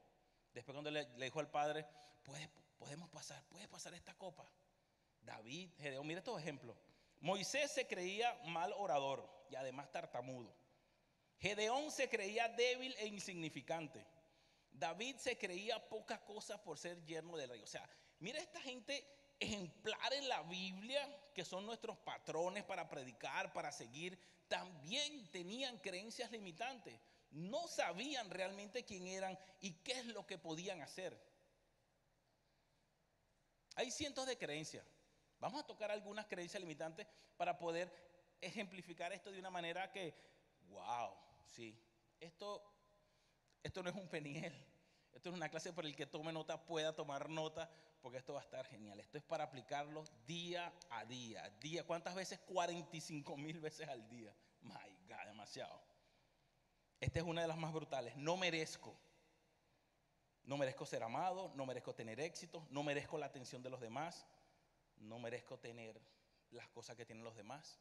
Después 0.54 0.74
cuando 0.74 0.92
le, 0.92 1.06
dijo 1.06 1.40
al 1.40 1.50
padre, 1.50 1.86
podemos 2.78 3.10
pasar, 3.10 3.44
puede 3.46 3.68
pasar 3.68 3.94
esta 3.94 4.14
copa. 4.16 4.50
David, 5.22 5.70
Gedeón, 5.78 6.06
mira 6.08 6.20
estos 6.20 6.40
ejemplos. 6.40 6.78
Moisés 7.20 7.72
se 7.72 7.88
creía 7.88 8.34
mal 8.46 8.74
orador 8.74 9.30
y 9.50 9.56
además 9.56 9.92
tartamudo. 9.92 10.54
Gedeón 11.40 11.92
se 11.92 12.10
creía 12.10 12.50
débil 12.50 12.96
e 12.98 13.08
insignificante. 13.08 14.06
David 14.72 15.18
se 15.18 15.38
creía 15.38 15.88
poca 15.90 16.24
cosa 16.24 16.64
por 16.64 16.78
ser 16.78 17.04
yerno 17.06 17.38
del 17.38 17.50
rey. 17.50 17.62
O 17.62 17.68
sea, 17.68 17.88
mira 18.20 18.40
esta 18.40 18.60
gente 18.62 19.06
ejemplar 19.40 20.14
en 20.14 20.30
la 20.30 20.44
Biblia, 20.44 21.08
que 21.34 21.44
son 21.44 21.66
nuestros 21.66 21.98
patrones 21.98 22.64
para 22.64 22.88
predicar, 22.90 23.52
para 23.54 23.72
seguir, 23.72 24.20
también 24.48 25.30
tenían 25.32 25.78
creencias 25.80 26.32
limitantes. 26.32 27.00
No 27.32 27.68
sabían 27.68 28.30
realmente 28.30 28.84
quién 28.84 29.08
eran 29.08 29.38
y 29.62 29.74
qué 29.84 29.94
es 29.94 30.06
lo 30.08 30.26
que 30.28 30.38
podían 30.38 30.82
hacer. 30.82 31.18
Hay 33.76 33.90
cientos 33.90 34.28
de 34.28 34.38
creencias. 34.38 34.86
Vamos 35.40 35.64
a 35.64 35.66
tocar 35.66 35.90
algunas 35.92 36.28
creencias 36.28 36.62
limitantes 36.62 37.08
para 37.38 37.58
poder 37.58 37.92
ejemplificar 38.42 39.14
esto 39.14 39.32
de 39.32 39.40
una 39.40 39.50
manera 39.50 39.92
que, 39.92 40.14
wow, 40.70 41.14
sí, 41.46 41.80
esto, 42.20 42.62
esto 43.64 43.82
no 43.82 43.90
es 43.90 43.96
un 43.96 44.08
peniel. 44.08 44.54
Esto 45.14 45.30
es 45.30 45.36
una 45.36 45.50
clase 45.50 45.74
para 45.74 45.88
el 45.88 45.96
que 45.96 46.06
tome 46.06 46.32
nota 46.32 46.66
pueda 46.66 46.96
tomar 46.96 47.30
nota, 47.30 47.70
porque 48.02 48.18
esto 48.18 48.34
va 48.34 48.40
a 48.40 48.44
estar 48.44 48.66
genial. 48.68 49.00
Esto 49.00 49.18
es 49.18 49.24
para 49.24 49.46
aplicarlo 49.46 50.04
día 50.26 50.74
a 50.90 51.06
día. 51.06 51.50
día 51.62 51.86
¿Cuántas 51.86 52.16
veces? 52.16 52.40
45 52.40 53.38
mil 53.38 53.60
veces 53.60 53.88
al 53.88 54.08
día. 54.10 54.34
My 54.62 54.74
God, 55.08 55.26
demasiado. 55.26 55.91
Esta 57.02 57.20
es 57.20 57.26
una 57.26 57.42
de 57.42 57.48
las 57.48 57.58
más 57.58 57.74
brutales. 57.74 58.16
No 58.16 58.38
merezco. 58.38 58.96
No 60.44 60.58
merezco 60.58 60.86
ser 60.86 61.04
amado, 61.04 61.52
no 61.56 61.66
merezco 61.66 61.94
tener 61.94 62.20
éxito, 62.20 62.66
no 62.70 62.84
merezco 62.84 63.18
la 63.18 63.26
atención 63.26 63.62
de 63.62 63.70
los 63.70 63.80
demás, 63.80 64.26
no 64.98 65.20
merezco 65.20 65.60
tener 65.60 66.02
las 66.52 66.68
cosas 66.70 66.96
que 66.96 67.06
tienen 67.06 67.24
los 67.24 67.36
demás. 67.36 67.80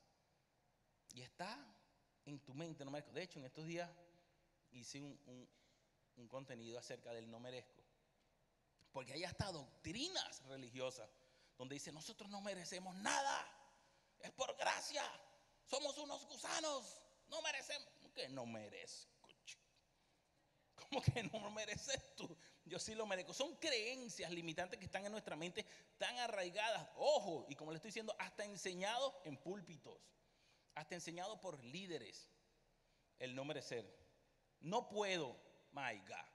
Y 1.12 1.22
está 1.22 1.58
en 2.24 2.40
tu 2.40 2.54
mente, 2.54 2.84
no 2.84 2.90
merezco. 2.90 3.12
De 3.12 3.22
hecho, 3.22 3.38
en 3.38 3.44
estos 3.44 3.66
días 3.66 3.90
hice 4.72 5.00
un, 5.00 5.48
un 6.16 6.28
contenido 6.28 6.78
acerca 6.78 7.12
del 7.12 7.30
no 7.30 7.40
merezco. 7.40 7.82
Porque 8.92 9.12
hay 9.12 9.24
hasta 9.24 9.52
doctrinas 9.52 10.42
religiosas 10.46 11.10
donde 11.58 11.74
dice, 11.74 11.92
nosotros 11.92 12.30
no 12.30 12.40
merecemos 12.40 12.94
nada, 12.96 13.46
es 14.18 14.30
por 14.32 14.56
gracia, 14.56 15.04
somos 15.66 15.96
unos 15.98 16.26
gusanos, 16.26 17.02
no 17.28 17.42
merecemos. 17.42 17.99
¿Cómo 18.20 18.28
que 18.28 18.28
no 18.28 18.46
merezco? 18.46 19.28
¿Cómo 20.74 21.02
que 21.02 21.22
no 21.22 21.50
mereces 21.50 22.14
tú? 22.16 22.36
Yo 22.64 22.78
sí 22.78 22.94
lo 22.94 23.06
merezco. 23.06 23.32
Son 23.32 23.56
creencias 23.56 24.30
limitantes 24.30 24.78
que 24.78 24.84
están 24.84 25.06
en 25.06 25.12
nuestra 25.12 25.36
mente 25.36 25.64
tan 25.98 26.18
arraigadas. 26.18 26.88
Ojo, 26.96 27.46
y 27.48 27.54
como 27.54 27.70
le 27.70 27.76
estoy 27.76 27.88
diciendo, 27.88 28.14
hasta 28.18 28.44
enseñado 28.44 29.20
en 29.24 29.36
púlpitos, 29.36 29.98
hasta 30.74 30.94
enseñado 30.94 31.40
por 31.40 31.62
líderes, 31.64 32.28
el 33.18 33.34
no 33.34 33.44
merecer. 33.44 33.84
No 34.60 34.88
puedo, 34.88 35.36
my 35.72 35.98
God. 36.00 36.30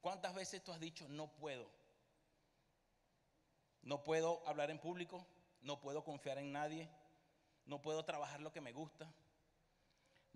¿Cuántas 0.00 0.34
veces 0.34 0.62
tú 0.62 0.72
has 0.72 0.80
dicho 0.80 1.08
no 1.08 1.32
puedo? 1.34 1.70
No 3.82 4.02
puedo 4.02 4.46
hablar 4.46 4.70
en 4.70 4.78
público, 4.78 5.26
no 5.60 5.80
puedo 5.80 6.04
confiar 6.04 6.38
en 6.38 6.52
nadie, 6.52 6.88
no 7.64 7.80
puedo 7.82 8.04
trabajar 8.04 8.40
lo 8.40 8.52
que 8.52 8.60
me 8.60 8.72
gusta, 8.72 9.12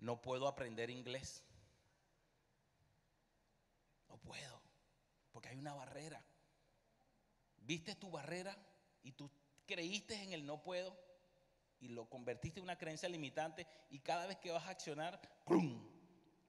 no 0.01 0.21
puedo 0.21 0.47
aprender 0.47 0.89
inglés. 0.89 1.43
No 4.09 4.17
puedo, 4.17 4.61
porque 5.31 5.49
hay 5.49 5.57
una 5.57 5.73
barrera. 5.73 6.23
¿Viste 7.57 7.95
tu 7.95 8.11
barrera 8.11 8.57
y 9.03 9.13
tú 9.13 9.31
creíste 9.65 10.21
en 10.21 10.33
el 10.33 10.45
no 10.45 10.61
puedo 10.61 10.97
y 11.79 11.87
lo 11.87 12.09
convertiste 12.09 12.59
en 12.59 12.65
una 12.65 12.77
creencia 12.77 13.07
limitante 13.07 13.65
y 13.89 13.99
cada 13.99 14.27
vez 14.27 14.37
que 14.37 14.51
vas 14.51 14.65
a 14.65 14.71
accionar, 14.71 15.21
¡pum! 15.45 15.81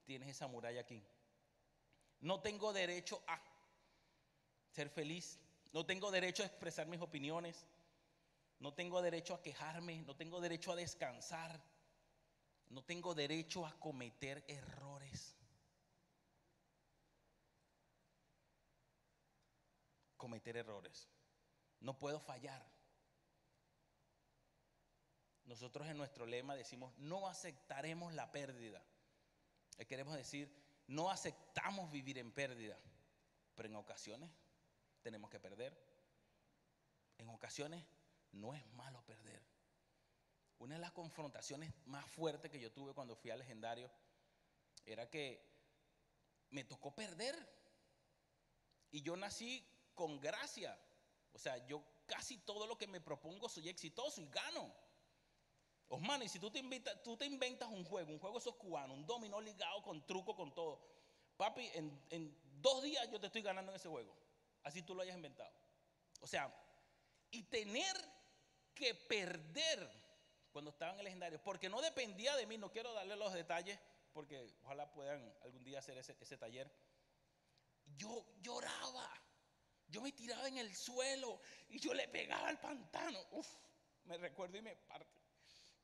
tienes 0.05 0.29
esa 0.29 0.47
muralla 0.47 0.81
aquí. 0.81 1.03
No 2.21 2.41
tengo 2.41 2.73
derecho 2.73 3.23
a 3.27 3.41
ser 4.71 4.89
feliz. 4.89 5.39
No 5.73 5.87
tengo 5.87 6.11
derecho 6.11 6.43
a 6.43 6.47
expresar 6.47 6.87
mis 6.87 7.01
opiniones. 7.01 7.67
No 8.59 8.75
tengo 8.75 9.03
derecho 9.03 9.35
a 9.35 9.43
quejarme. 9.43 10.03
No 10.03 10.17
tengo 10.17 10.41
derecho 10.41 10.73
a 10.73 10.77
descansar. 10.77 11.63
No 12.73 12.83
tengo 12.83 13.15
derecho 13.15 13.67
a 13.67 13.79
cometer 13.79 14.43
errores. 14.49 15.37
Cometer 20.17 20.57
errores. 20.57 21.07
No 21.81 21.99
puedo 21.99 22.19
fallar. 22.19 22.67
Nosotros 25.45 25.87
en 25.89 25.99
nuestro 25.99 26.25
lema 26.25 26.57
decimos, 26.57 26.97
no 26.97 27.29
aceptaremos 27.29 28.15
la 28.15 28.33
pérdida. 28.33 28.83
Queremos 29.87 30.17
decir, 30.17 30.51
no 30.87 31.11
aceptamos 31.11 31.93
vivir 31.93 32.17
en 32.17 32.33
pérdida, 32.33 32.79
pero 33.55 33.69
en 33.69 33.77
ocasiones 33.77 34.31
tenemos 35.03 35.29
que 35.29 35.41
perder. 35.41 35.77
En 37.19 37.29
ocasiones 37.29 37.85
no 38.31 38.55
es 38.55 38.67
malo 38.73 39.05
perder. 39.05 39.52
Una 40.63 40.77
de 40.77 40.81
las 40.81 40.93
confrontaciones 40.93 41.73
más 41.87 42.07
fuertes 42.07 42.49
que 42.49 42.61
yo 42.61 42.71
tuve 42.71 42.95
cuando 42.95 43.17
fui 43.17 43.33
al 43.33 43.41
legendario 43.41 43.91
era 44.87 45.11
que 45.11 45.45
me 46.51 46.63
tocó 46.63 46.95
perder. 46.95 47.35
Y 48.93 49.03
yo 49.03 49.17
nací 49.17 49.67
con 49.93 50.21
gracia. 50.21 50.79
O 51.33 51.39
sea, 51.41 51.57
yo 51.67 51.83
casi 52.07 52.39
todo 52.39 52.69
lo 52.69 52.79
que 52.79 52.87
me 52.87 53.01
propongo 53.01 53.49
soy 53.49 53.69
exitoso 53.69 54.21
y 54.21 54.29
gano. 54.29 54.73
Osman, 55.89 56.23
y 56.23 56.29
si 56.29 56.39
tú 56.39 56.49
te, 56.49 56.61
invitas, 56.61 57.03
tú 57.03 57.17
te 57.17 57.27
inventas 57.27 57.69
un 57.69 57.85
juego, 57.85 58.13
un 58.13 58.21
juego 58.21 58.39
esos 58.39 58.55
cubanos, 58.55 58.97
un 58.97 59.05
dominó 59.05 59.41
ligado 59.41 59.83
con 59.83 60.07
truco, 60.07 60.37
con 60.37 60.55
todo. 60.55 60.81
Papi, 61.39 61.69
en, 61.75 62.39
dos 62.61 62.85
días 62.85 63.11
yo 63.11 63.19
te 63.19 63.27
estoy 63.27 63.43
ganando 63.43 63.73
en 63.73 63.77
ese 63.77 63.89
juego. 63.89 64.17
Así 64.63 64.83
tú 64.83 64.95
lo 64.95 65.03
hayas 65.03 65.17
inventado. 65.17 65.53
O 66.21 66.27
sea, 66.29 66.55
y 67.33 67.43
tener 67.43 67.97
que 68.77 68.95
perder 68.95 70.03
cuando 70.53 70.71
estaba 70.71 70.93
en 70.93 70.99
el 70.99 71.05
legendario, 71.05 71.43
porque 71.43 71.69
no 71.69 71.81
dependía 71.81 72.37
de 72.37 72.47
mí, 72.47 72.59
no 72.59 72.71
quiero 72.71 72.93
darle 72.93 73.17
los 73.17 73.33
detalles, 73.33 73.79
porque 74.13 74.41
ojalá 74.63 74.93
puedan 74.93 75.35
algún 75.43 75.65
día 75.65 75.79
hacer 75.79 75.97
ese, 75.99 76.17
ese 76.21 76.37
taller. 76.37 76.71
Yo 77.97 78.27
lloraba, 78.41 79.11
yo 79.89 80.01
me 80.01 80.13
tiraba 80.13 80.47
en 80.49 80.59
el 80.59 80.75
suelo 80.75 81.41
y 81.69 81.81
yo 81.81 81.95
le 81.95 82.07
pegaba 82.09 82.49
al 82.49 82.61
pantano. 82.61 83.19
Uf, 83.33 83.49
me 84.05 84.17
recuerdo 84.19 84.57
y 84.59 84.63
me 84.63 84.77
parte. 84.77 85.23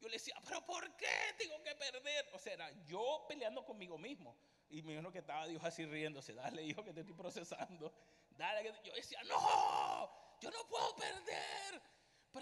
Yo 0.01 0.09
le 0.09 0.15
decía, 0.15 0.35
pero 0.45 0.65
¿por 0.65 0.97
qué 0.97 1.35
tengo 1.37 1.61
que 1.63 1.75
perder? 1.75 2.29
O 2.33 2.39
sea, 2.39 2.53
era 2.53 2.71
yo 2.85 3.25
peleando 3.29 3.65
conmigo 3.65 3.99
mismo. 3.99 4.39
Y 4.71 4.83
me 4.83 4.97
dijo 4.97 5.11
que 5.11 5.19
estaba 5.19 5.47
Dios 5.47 5.65
así 5.65 5.85
riéndose. 5.87 6.35
Dale, 6.35 6.63
hijo, 6.63 6.85
que 6.85 6.93
te 6.93 7.01
estoy 7.01 7.17
procesando. 7.17 7.93
Dale, 8.31 8.63
que 8.63 8.89
yo 8.89 8.95
decía, 8.95 9.23
no, 9.25 10.39
yo 10.41 10.51
no 10.51 10.69
puedo 10.69 10.95
perder. 10.95 11.83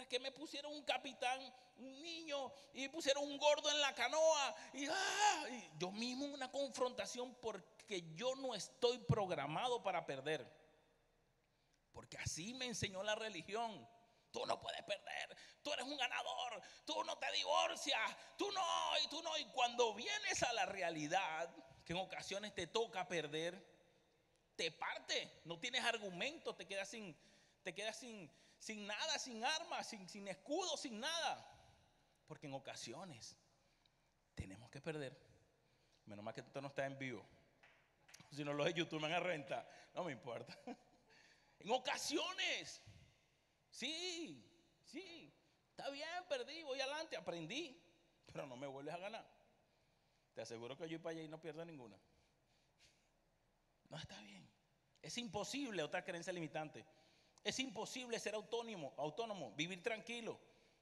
Es 0.01 0.07
que 0.09 0.19
me 0.19 0.33
pusieron 0.33 0.73
un 0.73 0.83
capitán, 0.83 1.41
un 1.79 2.03
niño, 2.03 2.53
y 2.73 2.89
pusieron 2.89 3.25
un 3.25 3.37
gordo 3.39 3.71
en 3.71 3.81
la 3.81 3.95
canoa. 3.95 4.55
Y, 4.75 4.87
ah, 4.87 5.45
yo 5.79 5.91
mismo 5.91 6.27
una 6.27 6.51
confrontación 6.51 7.35
porque 7.37 8.05
yo 8.15 8.35
no 8.37 8.55
estoy 8.55 8.99
programado 8.99 9.83
para 9.83 10.05
perder. 10.05 10.47
Porque 11.93 12.19
así 12.19 12.55
me 12.55 12.67
enseñó 12.67 13.03
la 13.03 13.15
religión. 13.15 13.89
Tú 14.31 14.45
no 14.45 14.61
puedes 14.61 14.83
perder, 14.83 15.35
tú 15.63 15.73
eres 15.73 15.87
un 15.87 15.97
ganador, 15.97 16.61
tú 16.85 17.03
no 17.05 17.17
te 17.17 17.33
divorcias, 17.33 18.17
tú 18.37 18.51
no, 18.53 18.99
y 19.03 19.09
tú 19.09 19.23
no. 19.23 19.39
Y 19.39 19.47
cuando 19.47 19.95
vienes 19.95 20.43
a 20.43 20.53
la 20.53 20.67
realidad, 20.67 21.49
que 21.87 21.95
en 21.95 22.01
ocasiones 22.01 22.55
te 22.55 22.67
toca 22.67 23.09
perder, 23.09 23.65
te 24.57 24.71
parte, 24.73 25.41
no 25.45 25.59
tienes 25.59 25.85
argumento, 25.85 26.55
te 26.55 26.67
quedas 26.67 26.89
sin, 26.89 27.17
te 27.63 27.75
quedas 27.75 27.97
sin, 27.99 28.31
sin 28.67 28.85
nada, 28.85 29.19
sin 29.19 29.45
armas, 29.45 29.87
sin, 29.87 30.09
sin 30.09 30.27
escudo, 30.27 30.77
sin 30.77 30.99
nada. 30.99 31.33
Porque 32.27 32.49
en 32.49 32.55
ocasiones 32.55 33.37
tenemos 34.35 34.69
que 34.71 34.81
perder. 34.81 35.17
Menos 36.07 36.25
mal 36.25 36.35
que 36.35 36.43
tú 36.43 36.61
no 36.61 36.69
estás 36.69 36.87
en 36.87 36.99
vivo. 36.99 37.25
Si 38.33 38.45
no, 38.45 38.53
los 38.53 38.67
de 38.67 38.75
YouTube 38.75 39.01
me 39.01 39.09
van 39.09 39.13
a 39.13 39.21
renta. 39.21 39.69
No 39.95 40.05
me 40.05 40.13
importa. 40.13 40.59
En 41.59 41.71
ocasiones 41.71 42.83
Sí, 43.77 44.43
sí, 44.85 45.31
está 45.69 45.91
bien, 45.91 46.09
perdí, 46.31 46.63
voy 46.63 46.81
adelante, 46.81 47.15
aprendí, 47.15 47.79
pero 48.25 48.47
no 48.47 48.57
me 48.57 48.67
vuelves 48.67 48.95
a 48.95 48.99
ganar. 48.99 49.27
Te 50.33 50.41
aseguro 50.41 50.79
que 50.79 50.89
yo 50.89 50.97
y 50.97 50.99
para 50.99 51.13
allá 51.13 51.23
y 51.23 51.29
no 51.29 51.39
pierdo 51.39 51.63
ninguna. 51.63 51.99
No 53.91 53.99
está 53.99 54.19
bien. 54.23 54.49
Es 55.03 55.19
imposible 55.19 55.83
otra 55.83 56.03
creencia 56.03 56.33
limitante. 56.33 56.87
Es 57.47 57.61
imposible 57.61 58.19
ser 58.19 58.35
autónomo, 58.35 58.93
autónomo, 58.97 59.53
vivir 59.53 59.81
tranquilo. 59.81 60.37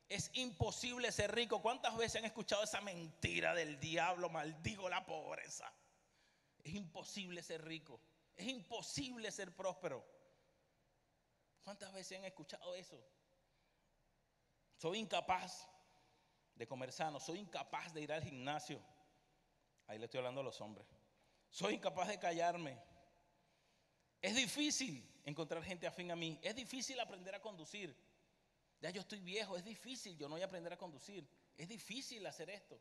Es 0.08 0.30
imposible 0.32 1.12
ser 1.12 1.34
rico. 1.34 1.60
¿Cuántas 1.60 1.94
veces 1.94 2.16
han 2.16 2.24
escuchado 2.24 2.64
esa 2.64 2.80
mentira 2.80 3.54
del 3.54 3.78
diablo? 3.78 4.30
Maldigo 4.30 4.88
la 4.88 5.04
pobreza. 5.04 5.70
Es 6.62 6.72
imposible 6.72 7.42
ser 7.42 7.62
rico. 7.66 8.00
Es 8.34 8.48
imposible 8.48 9.30
ser 9.30 9.54
próspero. 9.54 10.02
¿Cuántas 11.64 11.92
veces 11.92 12.16
han 12.16 12.24
escuchado 12.24 12.74
eso? 12.74 12.98
Soy 14.78 15.00
incapaz 15.00 15.68
de 16.54 16.66
comer 16.66 16.92
sano, 16.92 17.20
soy 17.20 17.40
incapaz 17.40 17.92
de 17.92 18.00
ir 18.00 18.10
al 18.10 18.24
gimnasio. 18.24 18.80
Ahí 19.86 19.98
le 19.98 20.06
estoy 20.06 20.16
hablando 20.16 20.40
a 20.40 20.44
los 20.44 20.58
hombres. 20.62 20.86
Soy 21.50 21.74
incapaz 21.74 22.08
de 22.08 22.18
callarme. 22.18 22.82
Es 24.22 24.34
difícil 24.34 25.13
encontrar 25.24 25.62
gente 25.62 25.86
afín 25.86 26.10
a 26.10 26.16
mí. 26.16 26.38
Es 26.42 26.54
difícil 26.54 26.98
aprender 27.00 27.34
a 27.34 27.40
conducir. 27.40 27.96
Ya 28.80 28.90
yo 28.90 29.00
estoy 29.00 29.20
viejo, 29.20 29.56
es 29.56 29.64
difícil, 29.64 30.16
yo 30.16 30.28
no 30.28 30.34
voy 30.34 30.42
a 30.42 30.46
aprender 30.46 30.72
a 30.72 30.76
conducir. 30.76 31.26
Es 31.56 31.68
difícil 31.68 32.24
hacer 32.26 32.50
esto. 32.50 32.78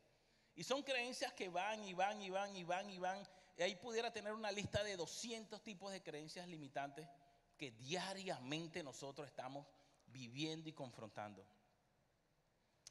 Y 0.54 0.62
son 0.62 0.82
creencias 0.82 1.32
que 1.32 1.48
van 1.48 1.82
y 1.84 1.94
van 1.94 2.20
y 2.20 2.30
van 2.30 2.54
y 2.54 2.64
van 2.64 2.90
y 2.90 2.98
van. 2.98 3.26
Y 3.56 3.62
ahí 3.62 3.76
pudiera 3.76 4.12
tener 4.12 4.32
una 4.32 4.52
lista 4.52 4.84
de 4.84 4.96
200 4.96 5.62
tipos 5.62 5.92
de 5.92 6.02
creencias 6.02 6.46
limitantes 6.46 7.08
que 7.56 7.70
diariamente 7.72 8.82
nosotros 8.82 9.26
estamos 9.26 9.66
viviendo 10.06 10.68
y 10.68 10.72
confrontando. 10.72 11.44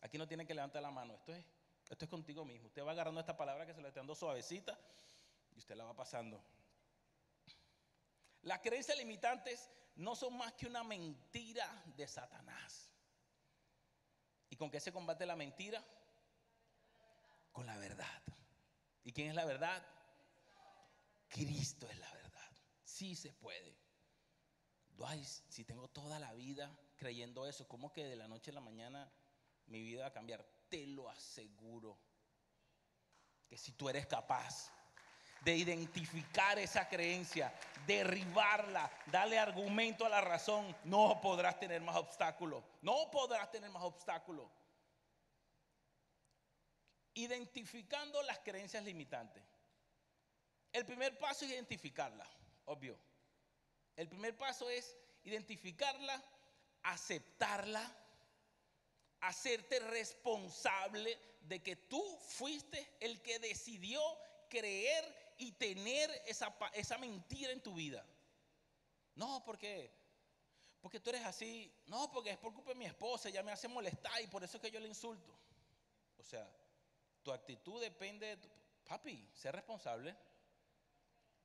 Aquí 0.01 0.17
no 0.17 0.27
tiene 0.27 0.45
que 0.45 0.53
levantar 0.53 0.81
la 0.81 0.91
mano, 0.91 1.15
esto 1.15 1.33
es, 1.33 1.45
esto 1.89 2.05
es 2.05 2.09
contigo 2.09 2.43
mismo. 2.43 2.67
Usted 2.67 2.83
va 2.83 2.91
agarrando 2.91 3.19
esta 3.19 3.37
palabra 3.37 3.65
que 3.65 3.73
se 3.73 3.81
le 3.81 3.87
está 3.87 3.99
dando 4.01 4.15
suavecita 4.15 4.77
y 5.55 5.59
usted 5.59 5.75
la 5.75 5.85
va 5.85 5.95
pasando. 5.95 6.43
Las 8.43 8.59
creencias 8.59 8.97
limitantes 8.97 9.69
no 9.95 10.15
son 10.15 10.37
más 10.37 10.53
que 10.53 10.67
una 10.67 10.83
mentira 10.83 11.83
de 11.95 12.07
Satanás. 12.07 12.89
¿Y 14.49 14.55
con 14.55 14.69
qué 14.69 14.79
se 14.79 14.93
combate 14.93 15.25
la 15.25 15.35
mentira? 15.35 15.83
Con 17.51 17.65
la 17.65 17.77
verdad. 17.77 18.21
¿Y 19.03 19.11
quién 19.11 19.29
es 19.29 19.35
la 19.35 19.45
verdad? 19.45 19.85
Cristo 21.27 21.89
es 21.89 21.97
la 21.97 22.11
verdad. 22.13 22.51
Sí 22.83 23.15
se 23.15 23.33
puede 23.33 23.83
si 25.49 25.65
tengo 25.65 25.89
toda 25.89 26.19
la 26.19 26.33
vida 26.33 26.71
creyendo 26.95 27.45
eso, 27.45 27.67
¿cómo 27.67 27.91
que 27.91 28.05
de 28.05 28.15
la 28.15 28.27
noche 28.27 28.51
a 28.51 28.53
la 28.53 28.61
mañana 28.61 29.11
mi 29.65 29.81
vida 29.81 30.01
va 30.01 30.07
a 30.07 30.13
cambiar? 30.13 30.43
Te 30.69 30.87
lo 30.87 31.09
aseguro. 31.09 31.99
Que 33.47 33.57
si 33.57 33.73
tú 33.73 33.89
eres 33.89 34.07
capaz 34.07 34.71
de 35.43 35.55
identificar 35.55 36.57
esa 36.57 36.87
creencia, 36.87 37.53
derribarla, 37.85 38.89
darle 39.07 39.37
argumento 39.37 40.05
a 40.05 40.09
la 40.09 40.21
razón, 40.21 40.75
no 40.85 41.19
podrás 41.21 41.59
tener 41.59 41.81
más 41.81 41.97
obstáculos. 41.97 42.63
No 42.81 43.11
podrás 43.11 43.51
tener 43.51 43.69
más 43.69 43.83
obstáculos. 43.83 44.49
Identificando 47.15 48.21
las 48.23 48.39
creencias 48.39 48.83
limitantes. 48.83 49.43
El 50.71 50.85
primer 50.85 51.17
paso 51.19 51.45
es 51.45 51.51
identificarla, 51.51 52.25
obvio. 52.65 52.97
El 53.95 54.07
primer 54.07 54.35
paso 54.35 54.69
es 54.69 54.97
identificarla, 55.23 56.23
aceptarla, 56.81 57.95
hacerte 59.21 59.79
responsable 59.79 61.17
de 61.41 61.61
que 61.61 61.75
tú 61.75 62.01
fuiste 62.27 62.95
el 62.99 63.21
que 63.21 63.39
decidió 63.39 64.01
creer 64.53 65.33
y 65.37 65.51
tener 65.53 66.09
esa, 66.27 66.55
esa 66.73 66.97
mentira 66.97 67.51
en 67.51 67.61
tu 67.61 67.73
vida. 67.73 68.05
No, 69.15 69.43
porque 69.43 69.91
porque 70.83 70.99
tú 70.99 71.11
eres 71.11 71.23
así. 71.23 71.73
No, 71.85 72.11
porque 72.11 72.31
es 72.31 72.37
por 72.37 72.53
culpa 72.53 72.71
de 72.71 72.75
mi 72.75 72.85
esposa, 72.85 73.29
ella 73.29 73.41
me 73.41 73.53
hace 73.53 73.69
molestar 73.69 74.21
y 74.21 74.27
por 74.27 74.43
eso 74.43 74.57
es 74.57 74.61
que 74.61 74.69
yo 74.69 74.81
le 74.81 74.89
insulto. 74.89 75.33
O 76.17 76.23
sea, 76.23 76.45
tu 77.23 77.31
actitud 77.31 77.79
depende 77.81 78.27
de 78.27 78.37
tu... 78.37 78.49
Papi, 78.83 79.31
sé 79.33 79.49
responsable. 79.53 80.13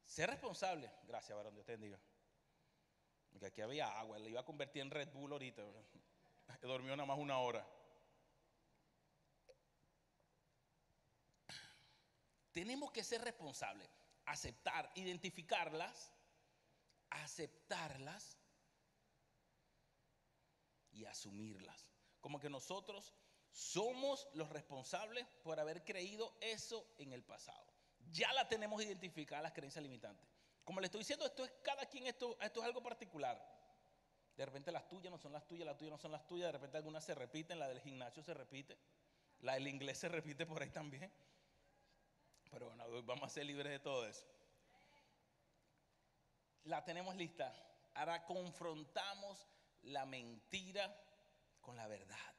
Sé 0.04 0.26
responsable. 0.26 0.90
Gracias, 1.04 1.36
varón, 1.36 1.54
Dios 1.54 1.64
te 1.64 1.72
bendiga. 1.72 2.00
Que 3.38 3.46
aquí 3.46 3.60
había 3.60 3.86
agua, 4.00 4.18
le 4.18 4.30
iba 4.30 4.40
a 4.40 4.44
convertir 4.44 4.82
en 4.82 4.90
Red 4.90 5.12
Bull 5.12 5.30
ahorita. 5.30 5.62
Dormió 6.62 6.96
nada 6.96 7.06
más 7.06 7.18
una 7.18 7.38
hora. 7.38 7.64
Tenemos 12.58 12.90
que 12.90 13.04
ser 13.04 13.22
responsables, 13.22 13.88
aceptar, 14.24 14.90
identificarlas, 14.96 16.12
aceptarlas 17.08 18.36
y 20.90 21.04
asumirlas. 21.04 21.86
Como 22.20 22.40
que 22.40 22.50
nosotros 22.50 23.14
somos 23.52 24.26
los 24.34 24.48
responsables 24.48 25.24
por 25.44 25.60
haber 25.60 25.84
creído 25.84 26.36
eso 26.40 26.84
en 26.98 27.12
el 27.12 27.22
pasado. 27.22 27.72
Ya 28.10 28.32
la 28.32 28.48
tenemos 28.48 28.82
identificada 28.82 29.42
las 29.42 29.52
creencias 29.52 29.84
limitantes. 29.84 30.28
Como 30.64 30.80
le 30.80 30.86
estoy 30.86 31.02
diciendo, 31.02 31.26
esto 31.26 31.44
es 31.44 31.52
cada 31.62 31.86
quien, 31.86 32.08
esto, 32.08 32.36
esto 32.40 32.58
es 32.58 32.66
algo 32.66 32.82
particular. 32.82 33.40
De 34.36 34.44
repente 34.44 34.72
las 34.72 34.88
tuyas 34.88 35.12
no 35.12 35.18
son 35.18 35.30
las 35.30 35.46
tuyas, 35.46 35.64
las 35.64 35.78
tuyas 35.78 35.92
no 35.92 35.98
son 35.98 36.10
las 36.10 36.26
tuyas, 36.26 36.48
de 36.48 36.52
repente 36.58 36.76
algunas 36.76 37.04
se 37.04 37.14
repiten, 37.14 37.60
la 37.60 37.68
del 37.68 37.80
gimnasio 37.80 38.20
se 38.24 38.34
repite, 38.34 38.76
la 39.42 39.54
del 39.54 39.68
inglés 39.68 39.98
se 39.98 40.08
repite 40.08 40.44
por 40.44 40.60
ahí 40.60 40.70
también. 40.70 41.12
Pero 42.50 42.66
bueno, 42.66 43.02
vamos 43.04 43.24
a 43.24 43.34
ser 43.34 43.46
libres 43.46 43.72
de 43.72 43.78
todo 43.78 44.06
eso. 44.06 44.26
La 46.64 46.84
tenemos 46.84 47.16
lista. 47.16 47.54
Ahora 47.94 48.24
confrontamos 48.24 49.46
la 49.82 50.06
mentira 50.06 50.94
con 51.60 51.76
la 51.76 51.86
verdad. 51.86 52.34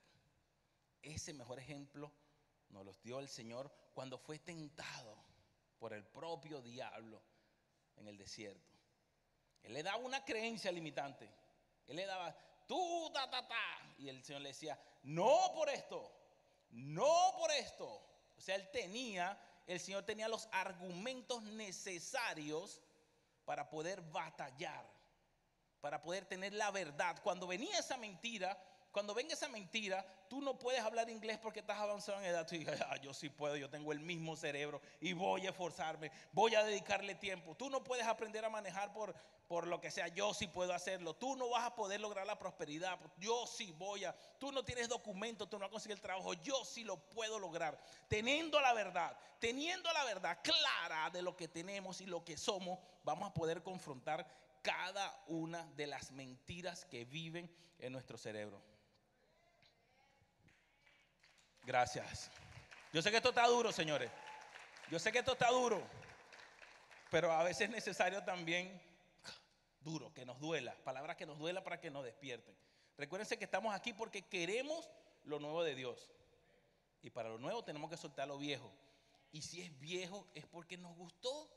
Ese 1.02 1.34
mejor 1.34 1.60
ejemplo 1.60 2.12
nos 2.70 2.86
lo 2.86 2.94
dio 3.04 3.20
el 3.20 3.28
Señor 3.28 3.72
cuando 3.94 4.18
fue 4.18 4.40
tentado 4.40 5.18
por 5.80 5.94
el 5.94 6.06
propio 6.06 6.62
diablo 6.62 7.22
en 7.96 8.08
el 8.08 8.18
desierto. 8.18 8.70
Él 9.64 9.74
le 9.74 9.84
daba 9.84 9.98
una 9.98 10.24
creencia 10.24 10.72
limitante. 10.72 11.30
Él 11.88 11.96
le 11.96 12.06
daba, 12.06 12.36
tú, 12.68 13.10
ta, 13.14 13.30
ta, 13.30 13.48
ta. 13.48 13.96
Y 13.98 14.10
el 14.10 14.24
Señor 14.24 14.42
le 14.42 14.50
decía, 14.50 14.80
no 15.04 15.52
por 15.54 15.70
esto, 15.70 16.12
no 16.70 17.34
por 17.38 17.52
esto. 17.52 17.88
O 18.38 18.42
sea, 18.42 18.56
él 18.56 18.70
tenía, 18.72 19.38
el 19.74 19.80
Señor 19.80 20.04
tenía 20.04 20.28
los 20.28 20.48
argumentos 20.52 21.44
necesarios 21.44 22.82
para 23.46 23.70
poder 23.70 24.02
batallar 24.02 25.00
para 25.82 26.02
poder 26.02 26.26
tener 26.26 26.54
la 26.54 26.72
verdad. 26.72 27.20
Cuando 27.24 27.48
venía 27.48 27.80
esa 27.80 27.98
mentira, 27.98 28.62
cuando 28.92 29.14
venga 29.14 29.34
esa 29.34 29.48
mentira, 29.48 30.06
tú 30.28 30.42
no 30.42 30.58
puedes 30.58 30.82
hablar 30.82 31.10
inglés 31.10 31.38
porque 31.38 31.60
estás 31.60 31.78
avanzado 31.78 32.20
en 32.20 32.26
edad. 32.26 32.48
Tú 32.48 32.56
dices, 32.56 32.82
ah, 32.82 32.98
yo 32.98 33.14
sí 33.14 33.30
puedo, 33.30 33.56
yo 33.56 33.70
tengo 33.70 33.92
el 33.92 34.00
mismo 34.00 34.36
cerebro 34.36 34.82
y 35.00 35.14
voy 35.14 35.46
a 35.46 35.52
esforzarme, 35.52 36.12
voy 36.32 36.56
a 36.56 36.64
dedicarle 36.64 37.14
tiempo. 37.16 37.56
Tú 37.56 37.70
no 37.70 37.84
puedes 37.84 38.08
aprender 38.08 38.44
a 38.46 38.50
manejar 38.50 38.92
por, 38.92 39.14
por 39.48 39.68
lo 39.68 39.80
que 39.80 39.92
sea, 39.92 40.08
yo 40.08 40.34
sí 40.34 40.48
puedo 40.48 40.74
hacerlo. 40.74 41.16
Tú 41.16 41.36
no 41.36 41.50
vas 41.50 41.66
a 41.66 41.76
poder 41.76 42.02
lograr 42.02 42.26
la 42.26 42.40
prosperidad, 42.40 43.00
yo 43.18 43.46
sí 43.46 43.72
voy 43.78 44.06
a. 44.06 44.16
Tú 44.40 44.52
no 44.52 44.66
tienes 44.66 44.90
documento, 44.90 45.48
tú 45.48 45.58
no 45.58 45.62
vas 45.62 45.70
a 45.70 45.72
conseguir 45.72 45.98
el 45.98 46.02
trabajo, 46.02 46.34
yo 46.34 46.66
sí 46.66 46.84
lo 46.84 46.98
puedo 46.98 47.38
lograr. 47.38 47.80
Teniendo 48.08 48.60
la 48.60 48.74
verdad, 48.74 49.16
teniendo 49.40 49.92
la 49.94 50.04
verdad 50.06 50.40
clara 50.42 51.12
de 51.12 51.22
lo 51.22 51.36
que 51.36 51.48
tenemos 51.48 52.02
y 52.02 52.08
lo 52.08 52.26
que 52.26 52.38
somos, 52.38 52.80
vamos 53.04 53.30
a 53.30 53.34
poder 53.34 53.62
confrontar 53.62 54.26
cada 54.62 55.24
una 55.28 55.66
de 55.76 55.88
las 55.88 56.12
mentiras 56.12 56.86
que 56.86 57.06
viven 57.06 57.50
en 57.80 57.94
nuestro 57.94 58.18
cerebro. 58.18 58.62
Gracias. 61.64 62.32
Yo 62.92 63.02
sé 63.02 63.12
que 63.12 63.18
esto 63.18 63.30
está 63.30 63.48
duro, 63.48 63.72
señores. 63.72 64.12
Yo 64.90 64.98
sé 65.00 65.12
que 65.12 65.20
esto 65.20 65.34
está 65.34 65.50
duro. 65.50 65.82
Pero 67.12 67.32
a 67.32 67.44
veces 67.44 67.62
es 67.62 67.70
necesario 67.70 68.24
también 68.24 68.82
duro, 69.82 70.14
que 70.14 70.26
nos 70.26 70.40
duela. 70.40 70.76
Palabras 70.84 71.16
que 71.16 71.26
nos 71.26 71.38
duela 71.38 71.64
para 71.64 71.80
que 71.80 71.92
nos 71.92 72.04
despierten. 72.04 72.56
Recuérdense 72.98 73.38
que 73.38 73.46
estamos 73.46 73.74
aquí 73.74 73.94
porque 73.94 74.28
queremos 74.28 74.90
lo 75.24 75.40
nuevo 75.40 75.64
de 75.64 75.76
Dios. 75.76 76.12
Y 77.02 77.10
para 77.10 77.30
lo 77.30 77.38
nuevo 77.38 77.64
tenemos 77.64 77.90
que 77.90 77.98
soltar 77.98 78.28
lo 78.28 78.38
viejo. 78.38 78.72
Y 79.32 79.42
si 79.42 79.62
es 79.62 79.80
viejo 79.80 80.28
es 80.34 80.46
porque 80.46 80.78
nos 80.78 80.96
gustó. 80.96 81.50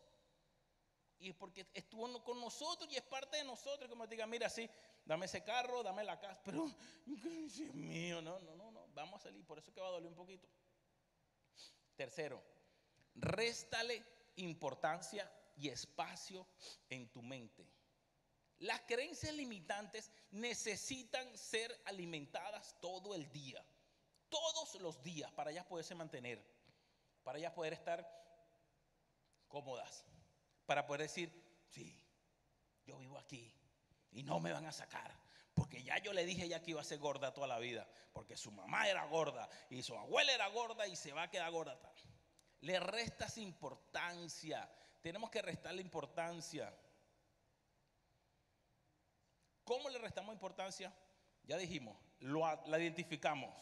Y 1.19 1.31
es 1.31 1.35
porque 1.35 1.67
estuvo 1.75 2.23
con 2.25 2.41
nosotros 2.41 2.91
y 2.91 2.97
es 2.97 3.03
parte 3.03 3.37
de 3.37 3.45
nosotros. 3.45 3.89
Como 3.89 4.07
diga, 4.07 4.27
mira, 4.27 4.49
sí, 4.49 4.69
dame 5.05 5.27
ese 5.27 5.43
carro, 5.43 5.83
dame 5.83 6.05
la 6.05 6.19
casa. 6.19 6.41
Pero, 6.45 6.71
es 7.47 7.75
mío, 7.75 8.21
no, 8.21 8.39
no, 8.41 8.57
no 8.57 8.72
vamos 8.95 9.21
a 9.21 9.25
salir, 9.25 9.45
por 9.45 9.59
eso 9.59 9.73
que 9.73 9.81
va 9.81 9.89
a 9.89 9.93
doler 9.93 10.09
un 10.09 10.15
poquito. 10.15 10.49
Tercero, 11.97 12.43
réstale 13.15 14.05
importancia 14.37 15.31
y 15.57 15.69
espacio 15.69 16.47
en 16.89 17.11
tu 17.11 17.23
mente. 17.23 17.69
Las 18.59 18.81
creencias 18.83 19.35
limitantes 19.35 20.11
necesitan 20.31 21.37
ser 21.37 21.83
alimentadas 21.85 22.77
todo 22.81 23.15
el 23.15 23.31
día, 23.33 23.65
todos 24.29 24.81
los 24.81 25.03
días, 25.03 25.33
para 25.33 25.51
ellas 25.51 25.67
poderse 25.67 25.95
mantener, 25.95 26.41
para 27.25 27.39
ellas 27.39 27.53
poder 27.53 27.73
estar 27.73 28.07
cómodas, 29.49 30.05
para 30.65 30.87
poder 30.87 31.03
decir, 31.03 31.31
sí, 31.69 32.01
yo 32.85 32.99
vivo 32.99 33.19
aquí 33.19 33.53
y 34.13 34.23
no 34.23 34.41
me 34.41 34.53
van 34.53 34.67
a 34.67 34.73
sacar. 34.73 35.22
Porque 35.55 35.83
ya 35.83 35.99
yo 35.99 36.13
le 36.13 36.25
dije 36.25 36.49
ya 36.49 36.63
que 36.63 36.71
iba 36.71 36.81
a 36.81 36.85
ser 36.85 36.99
gorda 36.99 37.35
toda 37.35 37.47
la 37.47 37.59
vida. 37.59 37.87
Porque 38.13 38.37
su 38.37 38.51
mamá 38.51 38.89
era 38.89 39.05
gorda 39.07 39.49
y 39.71 39.83
su 39.83 39.97
abuela 39.97 40.33
era 40.33 40.49
gorda 40.49 40.87
y 40.87 40.97
se 40.97 41.13
va 41.13 41.25
a 41.25 41.31
quedar 41.31 41.51
gorda. 41.51 41.79
Le 42.61 42.81
restas 42.81 43.39
importancia. 43.39 44.71
Tenemos 45.03 45.31
que 45.31 45.43
restarle 45.43 45.83
importancia. 45.83 46.75
¿Cómo 49.65 49.91
le 49.91 49.99
restamos 49.99 50.33
importancia? 50.33 50.93
Ya 51.45 51.57
dijimos, 51.57 51.97
la 52.21 52.79
identificamos, 52.79 53.53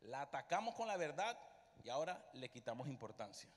la 0.00 0.22
atacamos 0.22 0.74
con 0.74 0.88
la 0.88 0.96
verdad 0.96 1.38
y 1.82 1.88
ahora 1.88 2.30
le 2.34 2.50
quitamos 2.50 2.88
importancia. 2.88 3.48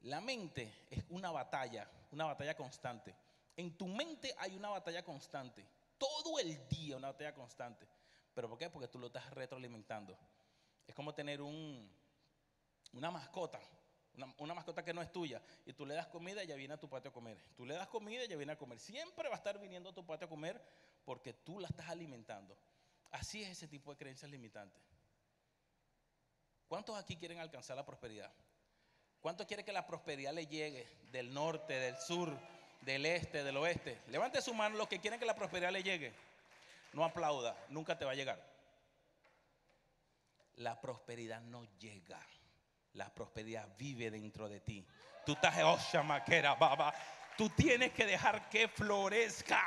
La 0.00 0.20
mente 0.20 0.86
es 0.90 1.04
una 1.08 1.30
batalla, 1.30 1.90
una 2.12 2.26
batalla 2.26 2.56
constante. 2.56 3.14
En 3.56 3.76
tu 3.76 3.86
mente 3.86 4.34
hay 4.38 4.56
una 4.56 4.68
batalla 4.68 5.04
constante 5.04 5.66
todo 5.98 6.38
el 6.38 6.68
día 6.68 6.96
una 6.96 7.08
batalla 7.08 7.34
constante. 7.34 7.86
¿Pero 8.34 8.48
por 8.48 8.58
qué? 8.58 8.70
Porque 8.70 8.88
tú 8.88 8.98
lo 8.98 9.08
estás 9.08 9.30
retroalimentando. 9.34 10.16
Es 10.86 10.94
como 10.94 11.14
tener 11.14 11.42
un, 11.42 11.90
una 12.92 13.10
mascota, 13.10 13.60
una, 14.38 14.54
mascota 14.54 14.84
que 14.84 14.94
no 14.94 15.02
es 15.02 15.12
tuya, 15.12 15.42
y 15.66 15.72
tú 15.72 15.84
le 15.84 15.94
das 15.94 16.06
comida 16.06 16.42
y 16.42 16.46
ya 16.46 16.56
viene 16.56 16.74
a 16.74 16.80
tu 16.80 16.88
patio 16.88 17.10
a 17.10 17.12
comer. 17.12 17.38
Tú 17.56 17.66
le 17.66 17.74
das 17.74 17.88
comida 17.88 18.24
y 18.24 18.28
ya 18.28 18.36
viene 18.36 18.52
a 18.52 18.58
comer. 18.58 18.78
Siempre 18.80 19.28
va 19.28 19.34
a 19.34 19.38
estar 19.38 19.58
viniendo 19.58 19.90
a 19.90 19.94
tu 19.94 20.04
patio 20.04 20.26
a 20.26 20.30
comer 20.30 20.62
porque 21.04 21.32
tú 21.32 21.60
la 21.60 21.68
estás 21.68 21.88
alimentando. 21.88 22.56
Así 23.10 23.42
es 23.42 23.50
ese 23.50 23.68
tipo 23.68 23.90
de 23.90 23.96
creencias 23.96 24.30
limitantes. 24.30 24.82
¿Cuántos 26.66 26.96
aquí 26.96 27.16
quieren 27.16 27.38
alcanzar 27.38 27.76
la 27.76 27.84
prosperidad? 27.84 28.32
¿Cuántos 29.20 29.46
quieren 29.46 29.64
que 29.64 29.72
la 29.72 29.86
prosperidad 29.86 30.32
le 30.32 30.46
llegue 30.46 30.86
del 31.10 31.32
norte, 31.32 31.74
del 31.74 31.96
sur, 31.96 32.38
del 32.88 33.04
este, 33.04 33.44
del 33.44 33.56
oeste. 33.58 34.00
Levante 34.08 34.40
su 34.40 34.54
mano 34.54 34.78
los 34.78 34.88
que 34.88 34.98
quieren 34.98 35.20
que 35.20 35.26
la 35.26 35.34
prosperidad 35.34 35.70
le 35.70 35.82
llegue. 35.82 36.10
No 36.94 37.04
aplauda, 37.04 37.54
nunca 37.68 37.98
te 37.98 38.06
va 38.06 38.12
a 38.12 38.14
llegar. 38.14 38.42
La 40.56 40.80
prosperidad 40.80 41.42
no 41.42 41.66
llega. 41.78 42.18
La 42.94 43.12
prosperidad 43.12 43.68
vive 43.76 44.10
dentro 44.10 44.48
de 44.48 44.60
ti. 44.60 44.86
Tú 45.26 45.32
estás, 45.32 45.54
oh, 45.62 46.02
maquera, 46.02 46.54
baba. 46.54 46.94
Tú 47.36 47.50
tienes 47.50 47.92
que 47.92 48.06
dejar 48.06 48.48
que 48.48 48.68
florezca 48.68 49.62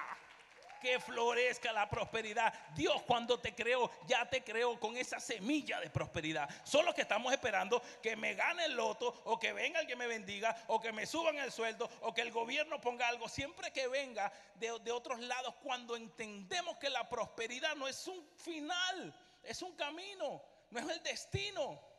que 0.82 1.00
florezca 1.00 1.72
la 1.72 1.89
prosperidad. 1.89 2.54
Dios 2.76 3.02
cuando 3.04 3.39
te 3.39 3.56
creó, 3.56 3.89
ya 4.08 4.30
te 4.30 4.44
creó 4.44 4.80
con 4.80 4.98
esa 4.98 5.20
semilla 5.20 5.80
de 5.80 5.89
prosperidad. 5.89 6.50
Solo 6.65 6.94
que 6.94 7.04
estamos 7.04 7.32
esperando 7.32 7.82
que 8.02 8.15
me 8.15 8.34
gane 8.34 8.65
el 8.65 8.76
loto 8.76 9.22
o 9.26 9.39
que 9.39 9.54
venga 9.54 9.80
alguien 9.80 9.98
me 9.98 10.08
bendiga 10.08 10.56
o 10.67 10.82
que 10.82 10.91
me 10.91 11.06
suban 11.06 11.38
el 11.38 11.52
sueldo 11.52 11.89
o 12.02 12.13
que 12.13 12.22
el 12.22 12.32
gobierno 12.32 12.82
ponga 12.82 13.08
algo. 13.08 13.30
Siempre 13.30 13.72
que 13.72 13.88
venga 13.88 14.32
de 14.56 14.91
otros 14.91 15.20
lados, 15.20 15.56
cuando 15.63 15.96
entendemos 15.96 16.78
que 16.78 16.89
la 16.89 17.08
prosperidad 17.08 17.76
no 17.76 17.88
es 17.88 18.08
un 18.08 18.28
final, 18.36 19.13
es 19.44 19.62
un 19.62 19.76
camino, 19.76 20.44
no 20.70 20.80
es 20.80 20.89
el 20.89 21.04
destino. 21.04 21.91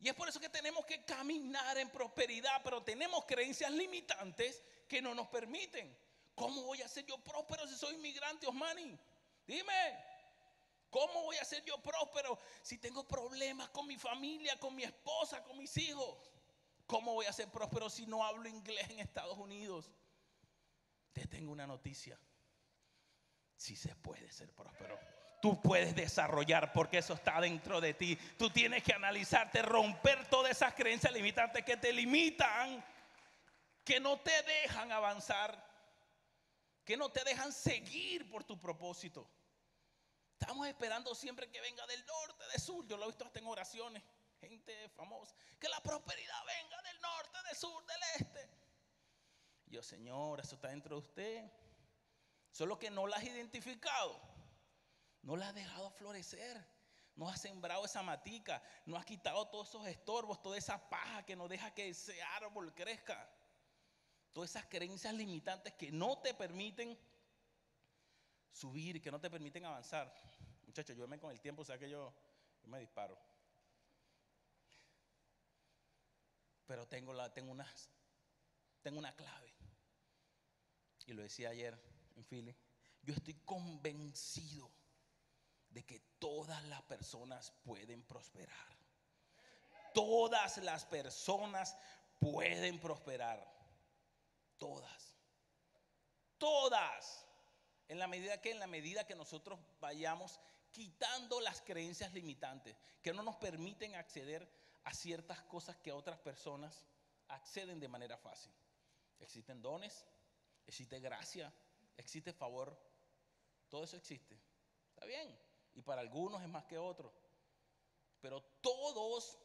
Y 0.00 0.08
es 0.08 0.14
por 0.14 0.28
eso 0.28 0.40
que 0.40 0.48
tenemos 0.48 0.84
que 0.84 1.04
caminar 1.04 1.78
en 1.78 1.88
prosperidad, 1.88 2.60
pero 2.64 2.82
tenemos 2.82 3.24
creencias 3.24 3.70
limitantes 3.70 4.60
que 4.88 5.00
no 5.00 5.14
nos 5.14 5.28
permiten. 5.28 5.96
¿Cómo 6.34 6.62
voy 6.62 6.82
a 6.82 6.88
ser 6.88 7.04
yo 7.06 7.18
próspero 7.18 7.66
si 7.66 7.76
soy 7.76 7.94
inmigrante, 7.94 8.46
Osmani? 8.46 8.98
Dime. 9.46 10.12
¿Cómo 10.90 11.22
voy 11.22 11.36
a 11.38 11.44
ser 11.44 11.64
yo 11.64 11.78
próspero 11.78 12.38
si 12.60 12.76
tengo 12.76 13.08
problemas 13.08 13.70
con 13.70 13.86
mi 13.86 13.96
familia, 13.96 14.58
con 14.60 14.74
mi 14.74 14.82
esposa, 14.82 15.42
con 15.42 15.56
mis 15.56 15.74
hijos? 15.78 16.18
¿Cómo 16.86 17.14
voy 17.14 17.24
a 17.24 17.32
ser 17.32 17.50
próspero 17.50 17.88
si 17.88 18.06
no 18.06 18.24
hablo 18.24 18.46
inglés 18.48 18.90
en 18.90 19.00
Estados 19.00 19.38
Unidos? 19.38 19.90
Te 21.14 21.26
tengo 21.26 21.50
una 21.50 21.66
noticia. 21.66 22.18
Si 23.56 23.74
se 23.74 23.94
puede 23.96 24.30
ser 24.30 24.52
próspero. 24.52 24.98
Tú 25.40 25.60
puedes 25.62 25.94
desarrollar 25.96 26.72
porque 26.72 26.98
eso 26.98 27.14
está 27.14 27.40
dentro 27.40 27.80
de 27.80 27.94
ti. 27.94 28.16
Tú 28.36 28.50
tienes 28.50 28.82
que 28.82 28.92
analizarte, 28.92 29.62
romper 29.62 30.28
todas 30.28 30.52
esas 30.52 30.74
creencias 30.74 31.12
limitantes 31.12 31.64
que 31.64 31.78
te 31.78 31.92
limitan, 31.92 32.84
que 33.82 33.98
no 33.98 34.20
te 34.20 34.42
dejan 34.42 34.92
avanzar 34.92 35.71
que 36.84 36.96
no 36.96 37.10
te 37.10 37.22
dejan 37.24 37.52
seguir 37.52 38.28
por 38.28 38.44
tu 38.44 38.58
propósito. 38.60 39.30
Estamos 40.38 40.66
esperando 40.66 41.14
siempre 41.14 41.48
que 41.50 41.60
venga 41.60 41.86
del 41.86 42.04
norte, 42.04 42.44
del 42.50 42.60
sur. 42.60 42.86
Yo 42.86 42.96
lo 42.96 43.04
he 43.04 43.06
visto 43.08 43.24
hasta 43.24 43.38
en 43.38 43.46
oraciones, 43.46 44.02
gente 44.40 44.88
famosa. 44.90 45.36
Que 45.60 45.68
la 45.68 45.80
prosperidad 45.80 46.44
venga 46.44 46.82
del 46.82 47.00
norte, 47.00 47.38
del 47.46 47.56
sur, 47.56 47.86
del 47.86 48.02
este. 48.18 48.50
Yo, 49.66 49.82
Señor, 49.82 50.40
eso 50.40 50.56
está 50.56 50.68
dentro 50.68 50.96
de 50.96 51.00
usted. 51.00 51.52
Solo 52.50 52.78
que 52.78 52.90
no 52.90 53.06
la 53.06 53.16
has 53.16 53.24
identificado. 53.24 54.20
No 55.22 55.36
la 55.36 55.48
has 55.48 55.54
dejado 55.54 55.90
florecer. 55.92 56.68
No 57.14 57.28
has 57.28 57.40
sembrado 57.40 57.84
esa 57.84 58.02
matica. 58.02 58.60
No 58.84 58.96
has 58.96 59.06
quitado 59.06 59.48
todos 59.48 59.68
esos 59.68 59.86
estorbos, 59.86 60.42
toda 60.42 60.58
esa 60.58 60.90
paja 60.90 61.24
que 61.24 61.36
no 61.36 61.46
deja 61.46 61.72
que 61.72 61.90
ese 61.90 62.20
árbol 62.20 62.74
crezca 62.74 63.30
todas 64.32 64.50
esas 64.50 64.66
creencias 64.66 65.14
limitantes 65.14 65.74
que 65.74 65.92
no 65.92 66.18
te 66.18 66.34
permiten 66.34 66.98
subir, 68.52 69.00
que 69.00 69.10
no 69.10 69.20
te 69.20 69.30
permiten 69.30 69.64
avanzar. 69.64 70.12
Muchachos, 70.66 70.96
yo 70.96 71.06
con 71.20 71.30
el 71.30 71.40
tiempo, 71.40 71.62
o 71.62 71.64
sea 71.64 71.78
que 71.78 71.88
yo, 71.88 72.14
me 72.64 72.80
disparo. 72.80 73.18
Pero 76.66 76.86
tengo, 76.86 77.12
la, 77.12 77.32
tengo, 77.32 77.52
unas, 77.52 77.90
tengo 78.82 78.98
una 78.98 79.14
clave. 79.14 79.52
Y 81.06 81.12
lo 81.12 81.22
decía 81.22 81.50
ayer 81.50 81.78
en 82.16 82.24
Philly. 82.24 82.56
Yo 83.02 83.14
estoy 83.14 83.34
convencido 83.44 84.70
de 85.70 85.84
que 85.84 86.00
todas 86.18 86.62
las 86.64 86.82
personas 86.82 87.50
pueden 87.64 88.02
prosperar. 88.04 88.76
Todas 89.92 90.58
las 90.58 90.84
personas 90.86 91.76
pueden 92.20 92.78
prosperar. 92.78 93.61
Todas. 94.62 95.16
Todas. 96.38 97.26
En 97.88 97.98
la 97.98 98.06
medida 98.06 98.40
que 98.40 98.52
en 98.52 98.60
la 98.60 98.68
medida 98.68 99.04
que 99.04 99.16
nosotros 99.16 99.58
vayamos 99.80 100.38
quitando 100.70 101.40
las 101.40 101.60
creencias 101.62 102.12
limitantes 102.12 102.76
que 103.02 103.12
no 103.12 103.24
nos 103.24 103.34
permiten 103.38 103.96
acceder 103.96 104.48
a 104.84 104.94
ciertas 104.94 105.42
cosas 105.42 105.76
que 105.78 105.90
otras 105.90 106.16
personas 106.20 106.84
acceden 107.26 107.80
de 107.80 107.88
manera 107.88 108.16
fácil. 108.16 108.52
Existen 109.18 109.60
dones, 109.60 110.06
existe 110.64 111.00
gracia, 111.00 111.52
existe 111.96 112.32
favor, 112.32 112.80
todo 113.68 113.82
eso 113.82 113.96
existe. 113.96 114.38
Está 114.90 115.06
bien. 115.06 115.36
Y 115.74 115.82
para 115.82 116.02
algunos 116.02 116.40
es 116.40 116.48
más 116.48 116.66
que 116.66 116.78
otros. 116.78 117.12
Pero 118.20 118.40
todos 118.60 119.40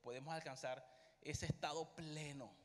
podemos 0.00 0.32
alcanzar 0.32 0.82
ese 1.20 1.44
estado 1.44 1.94
pleno. 1.94 2.63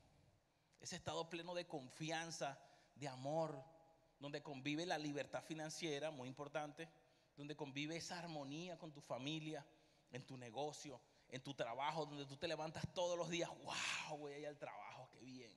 Ese 0.79 0.95
estado 0.95 1.29
pleno 1.29 1.53
de 1.53 1.67
confianza, 1.67 2.57
de 2.95 3.07
amor, 3.07 3.63
donde 4.19 4.43
convive 4.43 4.85
la 4.85 4.97
libertad 4.97 5.43
financiera, 5.43 6.11
muy 6.11 6.27
importante, 6.27 6.89
donde 7.35 7.55
convive 7.55 7.97
esa 7.97 8.19
armonía 8.19 8.77
con 8.77 8.91
tu 8.91 9.01
familia, 9.01 9.65
en 10.11 10.25
tu 10.25 10.37
negocio, 10.37 11.01
en 11.29 11.41
tu 11.41 11.53
trabajo, 11.53 12.05
donde 12.05 12.25
tú 12.25 12.35
te 12.37 12.47
levantas 12.47 12.83
todos 12.93 13.17
los 13.17 13.29
días, 13.29 13.49
wow, 13.63 14.17
voy 14.17 14.33
a 14.33 14.39
ir 14.39 14.47
al 14.47 14.57
trabajo, 14.57 15.09
qué 15.11 15.19
bien. 15.19 15.55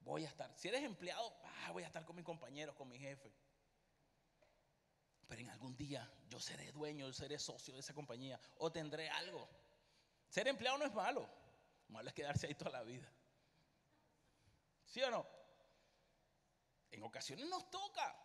Voy 0.00 0.24
a 0.24 0.28
estar, 0.28 0.54
si 0.56 0.68
eres 0.68 0.82
empleado, 0.84 1.36
ah, 1.44 1.72
voy 1.72 1.82
a 1.82 1.86
estar 1.86 2.04
con 2.04 2.14
mis 2.14 2.24
compañeros, 2.24 2.74
con 2.76 2.88
mi 2.88 2.98
jefe. 2.98 3.32
Pero 5.26 5.42
en 5.42 5.50
algún 5.50 5.76
día 5.76 6.10
yo 6.28 6.40
seré 6.40 6.72
dueño, 6.72 7.06
yo 7.06 7.12
seré 7.12 7.38
socio 7.38 7.74
de 7.74 7.80
esa 7.80 7.94
compañía 7.94 8.40
o 8.58 8.70
tendré 8.70 9.10
algo. 9.10 9.48
Ser 10.28 10.48
empleado 10.48 10.78
no 10.78 10.86
es 10.86 10.94
malo, 10.94 11.28
malo 11.88 12.08
es 12.08 12.14
quedarse 12.14 12.46
ahí 12.46 12.54
toda 12.54 12.70
la 12.70 12.82
vida. 12.82 13.10
¿Sí 14.88 15.02
o 15.02 15.10
no? 15.10 15.26
En 16.90 17.02
ocasiones 17.02 17.46
nos 17.46 17.70
toca. 17.70 18.16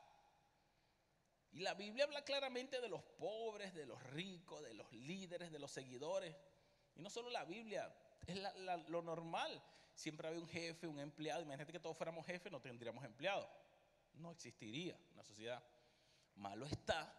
Y 1.51 1.59
la 1.59 1.73
Biblia 1.73 2.05
habla 2.05 2.23
claramente 2.23 2.79
de 2.79 2.87
los 2.87 3.03
pobres, 3.03 3.73
de 3.75 3.85
los 3.85 4.01
ricos, 4.03 4.63
de 4.63 4.73
los 4.73 4.91
líderes, 4.93 5.51
de 5.51 5.59
los 5.59 5.71
seguidores. 5.71 6.35
Y 6.95 7.01
no 7.01 7.09
solo 7.09 7.29
la 7.29 7.43
Biblia, 7.43 7.93
es 8.25 8.39
lo 8.87 9.01
normal. 9.01 9.61
Siempre 9.93 10.27
había 10.27 10.39
un 10.39 10.47
jefe, 10.47 10.87
un 10.87 10.99
empleado. 10.99 11.43
Imagínate 11.43 11.73
que 11.73 11.79
todos 11.79 11.97
fuéramos 11.97 12.25
jefes, 12.25 12.51
no 12.51 12.61
tendríamos 12.61 13.03
empleados. 13.03 13.47
No 14.13 14.31
existiría 14.31 14.97
una 15.11 15.23
sociedad. 15.23 15.61
Malo 16.35 16.65
está 16.65 17.13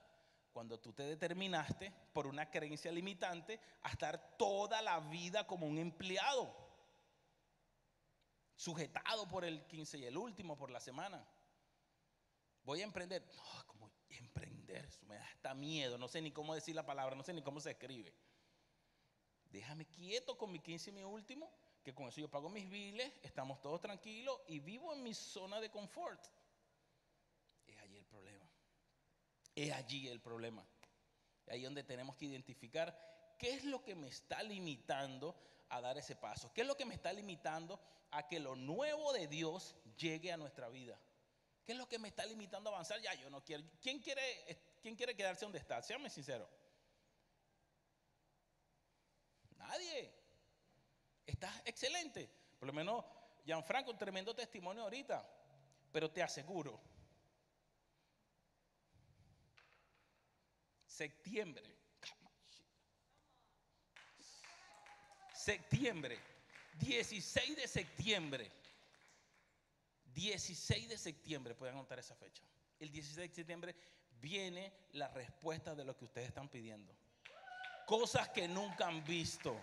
cuando 0.53 0.81
tú 0.81 0.93
te 0.93 1.03
determinaste 1.03 1.93
por 2.13 2.27
una 2.27 2.51
creencia 2.51 2.91
limitante 2.91 3.61
a 3.83 3.91
estar 3.91 4.37
toda 4.39 4.81
la 4.81 5.01
vida 5.01 5.47
como 5.47 5.67
un 5.67 5.79
empleado, 5.79 6.64
sujetado 8.57 9.29
por 9.29 9.45
el 9.45 9.67
15 9.67 9.99
y 9.99 10.05
el 10.05 10.17
último, 10.17 10.57
por 10.57 10.71
la 10.71 10.81
semana. 10.81 11.27
Voy 12.65 12.81
a 12.81 12.85
emprender. 12.85 13.25
No, 13.37 13.67
como 13.67 13.91
emprender, 14.09 14.89
me 15.07 15.17
da 15.17 15.25
hasta 15.25 15.55
miedo. 15.55 15.99
No 15.99 16.09
sé 16.09 16.23
ni 16.23 16.33
cómo 16.33 16.55
decir 16.55 16.75
la 16.75 16.87
palabra, 16.87 17.15
no 17.15 17.23
sé 17.23 17.33
ni 17.33 17.43
cómo 17.43 17.61
se 17.61 17.73
escribe. 17.73 18.15
Déjame 19.51 19.87
quieto 19.87 20.37
con 20.37 20.51
mi 20.51 20.59
15 20.59 20.91
y 20.91 20.93
mi 20.93 21.05
último, 21.05 21.49
que 21.83 21.95
con 21.95 22.09
eso 22.09 22.21
yo 22.21 22.29
pago 22.29 22.49
mis 22.49 22.69
biles, 22.69 23.13
estamos 23.23 23.61
todos 23.61 23.81
tranquilos 23.81 24.41
y 24.49 24.59
vivo 24.59 24.93
en 24.93 25.03
mi 25.03 25.15
zona 25.15 25.61
de 25.61 25.71
confort. 25.71 26.25
Es 27.67 27.79
allí 27.79 27.97
el 27.97 28.05
problema. 28.05 28.51
Es 29.55 29.73
allí 29.73 30.09
el 30.09 30.21
problema. 30.21 30.67
Es 31.47 31.53
ahí 31.53 31.63
donde 31.63 31.85
tenemos 31.85 32.17
que 32.17 32.25
identificar 32.25 33.37
qué 33.39 33.55
es 33.55 33.65
lo 33.65 33.83
que 33.83 33.95
me 33.95 34.09
está 34.09 34.43
limitando 34.43 35.37
a 35.69 35.81
dar 35.81 35.99
ese 35.99 36.17
paso. 36.17 36.53
¿Qué 36.53 36.63
es 36.63 36.67
lo 36.67 36.77
que 36.77 36.85
me 36.85 36.95
está 36.95 37.13
limitando 37.13 37.81
a 38.11 38.27
que 38.27 38.41
lo 38.41 38.57
nuevo 38.57 39.13
de 39.13 39.27
Dios 39.27 39.75
llegue 39.97 40.33
a 40.33 40.37
nuestra 40.37 40.69
vida? 40.69 40.99
¿Qué 41.65 41.73
es 41.73 41.79
lo 41.79 41.89
que 41.89 41.99
me 41.99 42.09
está 42.09 42.27
limitando 42.27 42.71
a 42.71 42.75
avanzar? 42.75 43.01
Ya, 43.01 43.15
yo 43.15 43.31
no 43.31 43.43
quiero. 43.43 43.65
¿Quién 43.81 43.99
quiere, 43.99 44.23
quién 44.83 44.97
quiere 44.97 45.17
quedarse 45.17 45.45
donde 45.45 45.59
está? 45.59 45.83
Séame 45.83 46.11
sincero. 46.11 46.49
Nadie. 49.57 50.13
Estás 51.27 51.63
excelente. 51.65 52.31
Por 52.59 52.67
lo 52.67 52.75
menos 52.75 53.05
Gianfranco, 53.45 53.97
tremendo 53.97 54.35
testimonio 54.35 54.83
ahorita. 54.83 55.27
Pero 55.93 56.11
te 56.11 56.23
aseguro, 56.23 56.81
septiembre, 60.87 61.74
septiembre, 65.45 66.19
16 66.79 67.57
de 67.57 67.69
septiembre 67.69 68.51
16 70.15 70.89
de 70.89 70.97
septiembre, 70.97 71.55
pueden 71.55 71.75
anotar 71.75 71.99
esa 71.99 72.15
fecha. 72.15 72.43
El 72.79 72.91
16 72.91 73.31
de 73.31 73.35
septiembre 73.35 73.77
viene 74.21 74.73
la 74.93 75.09
respuesta 75.09 75.75
de 75.75 75.85
lo 75.85 75.97
que 75.97 76.05
ustedes 76.05 76.29
están 76.29 76.49
pidiendo. 76.49 76.95
Cosas 77.85 78.29
que 78.29 78.47
nunca 78.47 78.87
han 78.87 79.05
visto. 79.05 79.57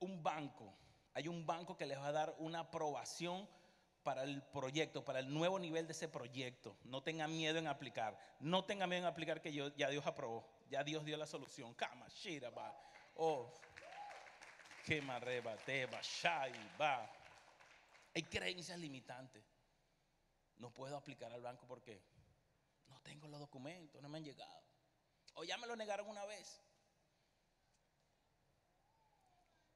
Un 0.00 0.22
banco, 0.22 0.72
hay 1.14 1.26
un 1.26 1.46
banco 1.46 1.76
que 1.76 1.86
les 1.86 1.98
va 1.98 2.08
a 2.08 2.12
dar 2.12 2.36
una 2.38 2.60
aprobación 2.60 3.48
para 4.06 4.22
el 4.22 4.40
proyecto, 4.40 5.04
para 5.04 5.18
el 5.18 5.34
nuevo 5.34 5.58
nivel 5.58 5.88
de 5.88 5.92
ese 5.92 6.06
proyecto. 6.06 6.76
No 6.84 7.02
tengan 7.02 7.36
miedo 7.36 7.58
en 7.58 7.66
aplicar. 7.66 8.16
No 8.38 8.64
tengan 8.64 8.88
miedo 8.88 9.02
en 9.02 9.08
aplicar 9.08 9.42
que 9.42 9.52
ya 9.52 9.88
Dios 9.90 10.06
aprobó. 10.06 10.48
Ya 10.70 10.84
Dios 10.84 11.04
dio 11.04 11.16
la 11.16 11.26
solución. 11.26 11.74
Kama, 11.74 12.06
shira, 12.06 12.52
Oh, 13.16 13.52
que 14.84 15.00
va. 16.80 17.10
Hay 18.14 18.22
creencias 18.22 18.78
limitantes. 18.78 19.42
No 20.58 20.70
puedo 20.70 20.96
aplicar 20.96 21.32
al 21.32 21.42
banco 21.42 21.66
porque 21.66 22.00
no 22.86 23.00
tengo 23.00 23.26
los 23.26 23.40
documentos, 23.40 24.00
no 24.00 24.08
me 24.08 24.18
han 24.18 24.24
llegado. 24.24 24.62
O 25.34 25.42
ya 25.42 25.58
me 25.58 25.66
lo 25.66 25.74
negaron 25.74 26.08
una 26.08 26.24
vez. 26.26 26.62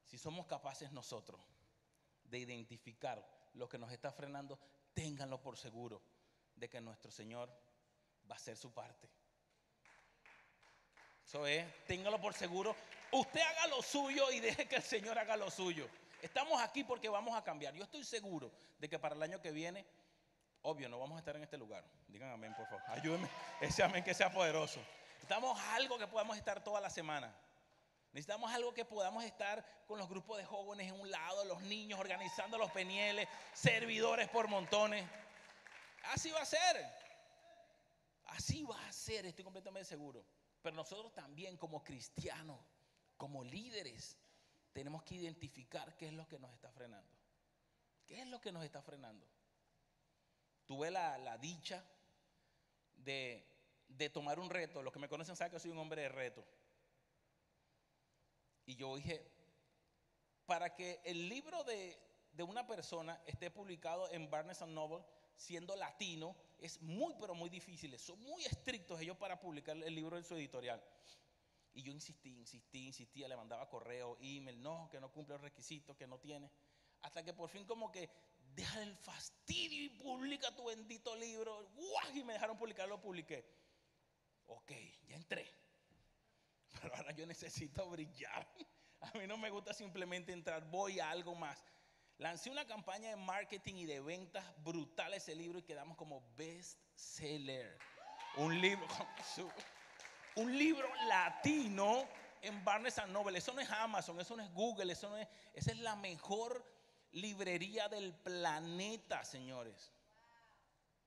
Si 0.04 0.18
somos 0.18 0.46
capaces 0.46 0.92
nosotros 0.92 1.40
de 2.22 2.38
identificar 2.38 3.39
lo 3.54 3.68
que 3.68 3.78
nos 3.78 3.92
está 3.92 4.12
frenando, 4.12 4.58
ténganlo 4.94 5.40
por 5.40 5.56
seguro 5.56 6.02
de 6.54 6.68
que 6.68 6.80
nuestro 6.80 7.10
Señor 7.10 7.48
va 8.30 8.34
a 8.34 8.36
hacer 8.36 8.56
su 8.56 8.72
parte. 8.72 9.08
Eso 11.24 11.46
es, 11.46 11.64
téngalo 11.86 12.20
por 12.20 12.34
seguro. 12.34 12.74
Usted 13.12 13.40
haga 13.40 13.66
lo 13.68 13.82
suyo 13.82 14.30
y 14.30 14.40
deje 14.40 14.66
que 14.66 14.76
el 14.76 14.82
Señor 14.82 15.18
haga 15.18 15.36
lo 15.36 15.50
suyo. 15.50 15.88
Estamos 16.22 16.60
aquí 16.60 16.84
porque 16.84 17.08
vamos 17.08 17.36
a 17.36 17.42
cambiar. 17.42 17.74
Yo 17.74 17.84
estoy 17.84 18.04
seguro 18.04 18.50
de 18.78 18.88
que 18.88 18.98
para 18.98 19.14
el 19.14 19.22
año 19.22 19.40
que 19.40 19.52
viene, 19.52 19.86
obvio, 20.62 20.88
no 20.88 20.98
vamos 20.98 21.16
a 21.16 21.20
estar 21.20 21.36
en 21.36 21.42
este 21.42 21.56
lugar. 21.56 21.84
Digan 22.08 22.30
amén, 22.30 22.54
por 22.56 22.66
favor. 22.66 22.82
Ayúdenme. 22.88 23.28
Ese 23.60 23.82
amén 23.82 24.04
que 24.04 24.12
sea 24.12 24.32
poderoso. 24.32 24.80
Necesitamos 25.14 25.58
algo 25.70 25.98
que 25.98 26.06
podamos 26.06 26.36
estar 26.36 26.62
toda 26.62 26.80
la 26.80 26.90
semana. 26.90 27.34
Necesitamos 28.12 28.52
algo 28.52 28.74
que 28.74 28.84
podamos 28.84 29.24
estar 29.24 29.64
con 29.86 29.98
los 29.98 30.08
grupos 30.08 30.38
de 30.38 30.44
jóvenes 30.44 30.88
en 30.88 31.00
un 31.00 31.10
lado, 31.10 31.44
los 31.44 31.62
niños 31.62 32.00
organizando 32.00 32.58
los 32.58 32.70
penieles, 32.72 33.28
servidores 33.54 34.28
por 34.28 34.48
montones. 34.48 35.08
Así 36.04 36.30
va 36.30 36.40
a 36.40 36.46
ser. 36.46 36.84
Así 38.26 38.64
va 38.64 38.86
a 38.86 38.92
ser, 38.92 39.26
estoy 39.26 39.44
completamente 39.44 39.88
seguro. 39.88 40.24
Pero 40.62 40.76
nosotros 40.76 41.12
también 41.14 41.56
como 41.56 41.82
cristianos, 41.82 42.58
como 43.16 43.44
líderes, 43.44 44.16
tenemos 44.72 45.02
que 45.02 45.16
identificar 45.16 45.96
qué 45.96 46.08
es 46.08 46.12
lo 46.12 46.26
que 46.26 46.38
nos 46.38 46.52
está 46.52 46.70
frenando. 46.70 47.16
¿Qué 48.06 48.20
es 48.20 48.26
lo 48.26 48.40
que 48.40 48.52
nos 48.52 48.64
está 48.64 48.82
frenando? 48.82 49.26
Tuve 50.66 50.90
la, 50.90 51.38
dicha 51.38 51.84
de, 52.94 53.44
tomar 54.12 54.38
un 54.38 54.50
reto. 54.50 54.82
Los 54.82 54.92
que 54.92 54.98
me 54.98 55.08
conocen 55.08 55.36
saben 55.36 55.52
que 55.52 55.60
soy 55.60 55.70
un 55.70 55.78
hombre 55.78 56.02
de 56.02 56.08
reto. 56.08 56.44
Y 58.70 58.76
yo 58.76 58.94
dije, 58.94 59.20
para 60.46 60.72
que 60.76 61.00
el 61.04 61.28
libro 61.28 61.64
de, 61.64 61.98
de 62.30 62.44
una 62.44 62.68
persona 62.68 63.20
esté 63.26 63.50
publicado 63.50 64.08
en 64.12 64.30
Barnes 64.30 64.60
Noble, 64.60 65.04
siendo 65.34 65.74
latino, 65.74 66.36
es 66.60 66.80
muy, 66.80 67.12
pero 67.18 67.34
muy 67.34 67.50
difícil. 67.50 67.98
Son 67.98 68.16
muy 68.20 68.44
estrictos 68.44 69.00
ellos 69.00 69.16
para 69.16 69.40
publicar 69.40 69.76
el 69.76 69.92
libro 69.92 70.16
en 70.16 70.22
su 70.22 70.36
editorial. 70.36 70.80
Y 71.72 71.82
yo 71.82 71.90
insistí, 71.90 72.38
insistí, 72.38 72.86
insistía, 72.86 73.26
le 73.26 73.36
mandaba 73.36 73.68
correo, 73.68 74.16
email, 74.20 74.62
no, 74.62 74.88
que 74.88 75.00
no 75.00 75.10
cumple 75.10 75.34
los 75.34 75.42
requisitos, 75.42 75.96
que 75.96 76.06
no 76.06 76.20
tiene. 76.20 76.48
Hasta 77.02 77.24
que 77.24 77.32
por 77.32 77.50
fin 77.50 77.64
como 77.64 77.90
que 77.90 78.08
deja 78.54 78.84
el 78.84 78.96
fastidio 78.98 79.82
y 79.82 79.88
publica 79.88 80.54
tu 80.54 80.66
bendito 80.66 81.16
libro. 81.16 81.70
¡Guau! 81.74 82.14
Y 82.14 82.22
me 82.22 82.34
dejaron 82.34 82.56
publicar, 82.56 82.88
lo 82.88 83.00
publiqué. 83.00 83.44
Ok, 84.46 84.70
ya 85.08 85.16
entré. 85.16 85.59
Pero 86.80 86.94
ahora 86.94 87.12
yo 87.12 87.26
necesito 87.26 87.88
brillar. 87.88 88.46
A 89.00 89.18
mí 89.18 89.26
no 89.26 89.38
me 89.38 89.50
gusta 89.50 89.72
simplemente 89.72 90.32
entrar, 90.32 90.64
voy 90.70 91.00
a 91.00 91.10
algo 91.10 91.34
más. 91.34 91.64
Lancé 92.18 92.50
una 92.50 92.66
campaña 92.66 93.08
de 93.08 93.16
marketing 93.16 93.76
y 93.76 93.86
de 93.86 94.00
ventas 94.00 94.44
brutal 94.62 95.14
ese 95.14 95.34
libro 95.34 95.58
y 95.58 95.62
quedamos 95.62 95.96
como 95.96 96.22
best 96.36 96.78
seller. 96.94 97.78
Un 98.36 98.60
libro, 98.60 98.86
un 100.36 100.58
libro 100.58 100.86
latino 101.08 102.06
en 102.42 102.62
Barnes 102.62 103.00
Noble. 103.08 103.38
Eso 103.38 103.54
no 103.54 103.60
es 103.60 103.70
Amazon, 103.70 104.20
eso 104.20 104.36
no 104.36 104.42
es 104.42 104.52
Google, 104.52 104.92
eso 104.92 105.08
no 105.08 105.16
es, 105.16 105.28
esa 105.54 105.72
es 105.72 105.78
la 105.78 105.96
mejor 105.96 106.62
librería 107.12 107.88
del 107.88 108.12
planeta, 108.12 109.24
señores. 109.24 109.90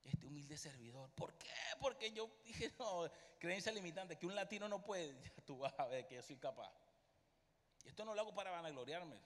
Este 0.04 0.26
humilde 0.26 0.56
servidor. 0.56 1.10
¿Por 1.12 1.34
qué? 1.34 1.48
Porque 1.80 2.12
yo 2.12 2.30
dije, 2.44 2.70
no, 2.78 3.10
creencia 3.38 3.72
limitante, 3.72 4.16
que 4.16 4.26
un 4.26 4.34
latino 4.34 4.68
no 4.68 4.82
puede. 4.82 5.14
Tú 5.46 5.58
vas 5.58 5.78
a 5.78 5.86
ver 5.86 6.06
que 6.06 6.16
yo 6.16 6.22
soy 6.22 6.36
capaz. 6.36 6.72
Y 7.84 7.88
esto 7.88 8.04
no 8.04 8.14
lo 8.14 8.20
hago 8.20 8.34
para 8.34 8.50
vanagloriarme. 8.50 9.16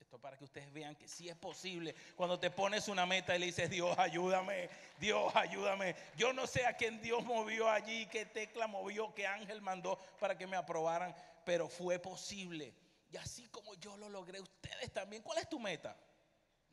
Esto 0.00 0.18
para 0.20 0.38
que 0.38 0.44
ustedes 0.44 0.72
vean 0.72 0.94
que 0.94 1.08
sí 1.08 1.28
es 1.28 1.36
posible. 1.36 1.94
Cuando 2.14 2.38
te 2.38 2.50
pones 2.50 2.88
una 2.88 3.04
meta 3.04 3.34
y 3.34 3.40
le 3.40 3.46
dices, 3.46 3.68
Dios, 3.68 3.98
ayúdame, 3.98 4.70
Dios, 4.98 5.34
ayúdame. 5.34 5.96
Yo 6.16 6.32
no 6.32 6.46
sé 6.46 6.64
a 6.66 6.76
quién 6.76 7.00
Dios 7.02 7.24
movió 7.24 7.68
allí, 7.68 8.06
qué 8.06 8.24
tecla 8.24 8.66
movió, 8.66 9.12
qué 9.14 9.26
ángel 9.26 9.60
mandó 9.60 9.98
para 10.20 10.38
que 10.38 10.46
me 10.46 10.56
aprobaran, 10.56 11.14
pero 11.44 11.68
fue 11.68 11.98
posible. 11.98 12.72
Y 13.10 13.16
así 13.16 13.48
como 13.48 13.74
yo 13.74 13.96
lo 13.96 14.08
logré, 14.08 14.40
ustedes 14.40 14.92
también. 14.92 15.22
¿Cuál 15.22 15.38
es 15.38 15.48
tu 15.48 15.58
meta? 15.58 15.96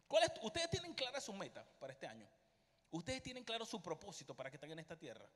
¿Cuál 0.08 0.24
es 0.24 0.32
ustedes 0.44 0.70
tienen 0.70 0.94
clara 0.94 1.20
su 1.20 1.34
meta 1.34 1.66
para 1.80 1.94
este 1.94 2.08
año. 2.08 2.28
Ustedes 2.92 3.22
tienen 3.22 3.44
claro 3.44 3.66
su 3.66 3.82
propósito 3.82 4.36
para 4.36 4.50
que 4.50 4.58
estén 4.58 4.72
en 4.72 4.80
esta 4.80 4.98
tierra. 4.98 5.30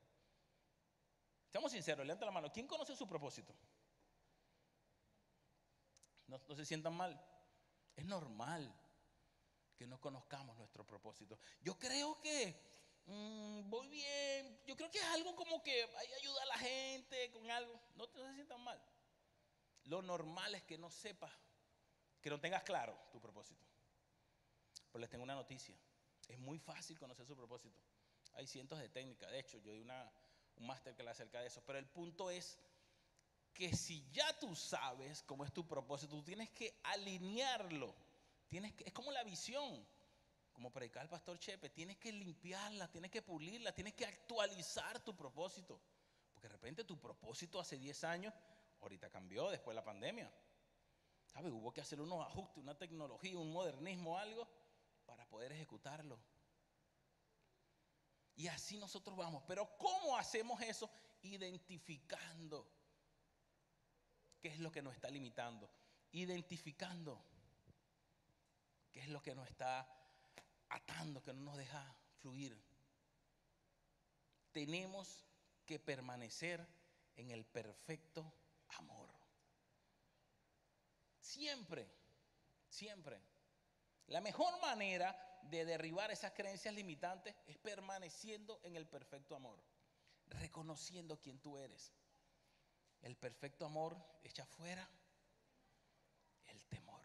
Seamos 1.50 1.72
sinceros, 1.72 2.06
levanta 2.06 2.24
la 2.24 2.30
mano. 2.32 2.52
¿Quién 2.52 2.66
conoce 2.66 2.94
su 2.94 3.06
propósito? 3.06 3.54
No, 6.26 6.38
se 6.54 6.64
sientan 6.64 6.94
mal. 6.94 7.20
Es 7.96 8.04
normal 8.04 8.72
que 9.76 9.86
no 9.86 10.00
conozcamos 10.00 10.56
nuestro 10.56 10.86
propósito. 10.86 11.38
Yo 11.60 11.76
creo 11.78 12.20
que 12.20 12.54
mm, 13.06 13.68
voy 13.68 13.88
bien. 13.88 14.60
Yo 14.64 14.76
creo 14.76 14.90
que 14.90 14.98
es 14.98 15.04
algo 15.06 15.34
como 15.34 15.62
que 15.62 15.82
ayuda 15.82 16.42
a 16.42 16.46
la 16.46 16.58
gente 16.58 17.30
con 17.32 17.50
algo. 17.50 17.80
No, 17.96 18.06
no 18.06 18.26
se 18.28 18.34
sientan 18.34 18.62
mal. 18.62 18.80
Lo 19.84 20.02
normal 20.02 20.54
es 20.54 20.62
que 20.62 20.78
no 20.78 20.88
sepas, 20.88 21.32
que 22.20 22.30
no 22.30 22.38
tengas 22.38 22.62
claro 22.62 22.96
tu 23.10 23.20
propósito. 23.20 23.64
Pero 24.92 25.00
les 25.00 25.10
tengo 25.10 25.24
una 25.24 25.34
noticia. 25.34 25.74
Es 26.30 26.38
muy 26.38 26.58
fácil 26.58 26.96
conocer 26.98 27.26
su 27.26 27.36
propósito. 27.36 27.76
Hay 28.34 28.46
cientos 28.46 28.78
de 28.78 28.88
técnicas. 28.88 29.30
De 29.30 29.40
hecho, 29.40 29.58
yo 29.58 29.72
di 29.72 29.80
una, 29.80 30.10
un 30.56 30.66
masterclass 30.66 31.16
acerca 31.16 31.40
de 31.40 31.48
eso. 31.48 31.60
Pero 31.66 31.78
el 31.78 31.86
punto 31.86 32.30
es 32.30 32.56
que 33.52 33.74
si 33.76 34.08
ya 34.12 34.38
tú 34.38 34.54
sabes 34.54 35.24
cómo 35.24 35.44
es 35.44 35.52
tu 35.52 35.66
propósito, 35.66 36.14
tú 36.14 36.22
tienes 36.22 36.48
que 36.50 36.80
alinearlo. 36.84 37.92
Tienes 38.48 38.74
que, 38.74 38.84
es 38.84 38.92
como 38.92 39.10
la 39.10 39.24
visión. 39.24 39.84
Como 40.52 40.70
predicaba 40.72 41.02
el 41.02 41.08
pastor 41.08 41.38
Chepe, 41.38 41.70
tienes 41.70 41.96
que 41.96 42.12
limpiarla, 42.12 42.88
tienes 42.90 43.10
que 43.10 43.22
pulirla, 43.22 43.72
tienes 43.72 43.94
que 43.94 44.06
actualizar 44.06 45.02
tu 45.02 45.16
propósito. 45.16 45.80
Porque 46.32 46.46
de 46.46 46.52
repente 46.52 46.84
tu 46.84 47.00
propósito 47.00 47.58
hace 47.58 47.76
10 47.76 48.04
años, 48.04 48.34
ahorita 48.80 49.10
cambió 49.10 49.50
después 49.50 49.74
de 49.74 49.80
la 49.80 49.84
pandemia. 49.84 50.32
¿Sabes? 51.26 51.52
Hubo 51.52 51.72
que 51.72 51.80
hacer 51.80 52.00
unos 52.00 52.24
ajustes, 52.24 52.58
una 52.58 52.76
tecnología, 52.76 53.38
un 53.38 53.52
modernismo, 53.52 54.16
algo 54.16 54.48
poder 55.30 55.52
ejecutarlo. 55.52 56.20
Y 58.36 58.48
así 58.48 58.78
nosotros 58.78 59.16
vamos. 59.16 59.42
Pero 59.46 59.76
¿cómo 59.78 60.16
hacemos 60.16 60.60
eso? 60.62 60.90
Identificando 61.22 62.70
qué 64.40 64.48
es 64.48 64.58
lo 64.58 64.72
que 64.72 64.82
nos 64.82 64.94
está 64.94 65.10
limitando. 65.10 65.70
Identificando 66.12 67.24
qué 68.90 69.00
es 69.00 69.08
lo 69.08 69.22
que 69.22 69.34
nos 69.34 69.48
está 69.48 69.88
atando, 70.68 71.22
que 71.22 71.32
no 71.32 71.42
nos 71.42 71.56
deja 71.56 71.94
fluir. 72.20 72.60
Tenemos 74.52 75.24
que 75.64 75.78
permanecer 75.78 76.66
en 77.16 77.30
el 77.30 77.44
perfecto 77.44 78.32
amor. 78.78 79.10
Siempre, 81.20 81.88
siempre. 82.68 83.20
La 84.10 84.20
mejor 84.20 84.60
manera 84.60 85.16
de 85.42 85.64
derribar 85.64 86.10
esas 86.10 86.32
creencias 86.32 86.74
limitantes 86.74 87.34
es 87.46 87.56
permaneciendo 87.58 88.60
en 88.64 88.74
el 88.74 88.86
perfecto 88.88 89.36
amor, 89.36 89.62
reconociendo 90.26 91.20
quién 91.20 91.38
tú 91.38 91.56
eres. 91.56 91.92
El 93.02 93.16
perfecto 93.16 93.64
amor 93.64 93.96
echa 94.24 94.44
fuera 94.44 94.88
el 96.48 96.60
temor. 96.64 97.00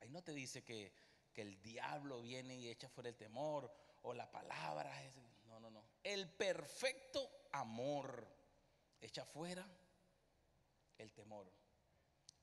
Ahí 0.00 0.10
no 0.10 0.22
te 0.22 0.32
dice 0.32 0.64
que, 0.64 0.92
que 1.32 1.42
el 1.42 1.62
diablo 1.62 2.20
viene 2.22 2.56
y 2.56 2.68
echa 2.68 2.88
fuera 2.88 3.10
el 3.10 3.16
temor 3.16 3.72
o 4.02 4.14
la 4.14 4.28
palabra. 4.32 4.92
No, 5.44 5.60
no, 5.60 5.70
no. 5.70 5.84
El 6.02 6.28
perfecto 6.28 7.46
amor 7.52 8.26
echa 9.00 9.24
fuera 9.24 9.64
el 10.98 11.12
temor. 11.12 11.61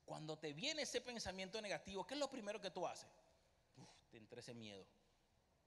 Cuando 0.10 0.40
te 0.40 0.54
viene 0.54 0.82
ese 0.82 1.02
pensamiento 1.02 1.62
negativo, 1.62 2.04
¿qué 2.08 2.16
es 2.16 2.20
lo 2.20 2.32
primero 2.32 2.60
que 2.60 2.72
tú 2.72 2.88
haces? 2.88 3.08
te 4.10 4.18
entra 4.18 4.40
ese 4.40 4.56
miedo. 4.56 4.84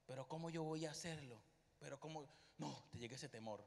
Pero 0.05 0.27
¿cómo 0.27 0.51
yo 0.51 0.65
voy 0.65 0.85
a 0.85 0.91
hacerlo? 0.91 1.41
Pero 1.79 2.01
¿cómo? 2.01 2.27
No, 2.59 2.85
te 2.91 2.99
llega 2.99 3.15
ese 3.15 3.29
temor, 3.29 3.65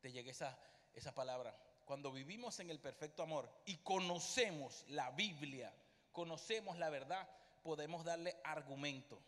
te 0.00 0.12
llega 0.12 0.30
esa, 0.30 0.56
esa 0.92 1.12
palabra. 1.12 1.52
Cuando 1.84 2.12
vivimos 2.12 2.60
en 2.60 2.70
el 2.70 2.78
perfecto 2.78 3.24
amor 3.24 3.50
y 3.64 3.78
conocemos 3.78 4.84
la 4.86 5.10
Biblia, 5.10 5.74
conocemos 6.12 6.78
la 6.78 6.90
verdad, 6.90 7.28
podemos 7.64 8.04
darle 8.04 8.36
argumento. 8.44 9.20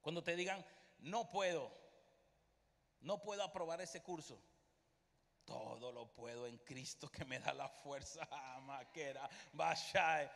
Cuando 0.00 0.22
te 0.22 0.36
digan, 0.36 0.64
no 1.00 1.28
puedo, 1.28 1.72
no 3.00 3.20
puedo 3.20 3.42
aprobar 3.42 3.80
ese 3.80 4.00
curso, 4.00 4.40
todo 5.44 5.92
lo 5.92 6.12
puedo 6.12 6.46
en 6.46 6.58
Cristo 6.58 7.08
que 7.08 7.24
me 7.24 7.38
da 7.38 7.52
la 7.52 7.68
fuerza. 7.68 8.26
Maquera, 8.62 9.28
vaya. 9.52 10.30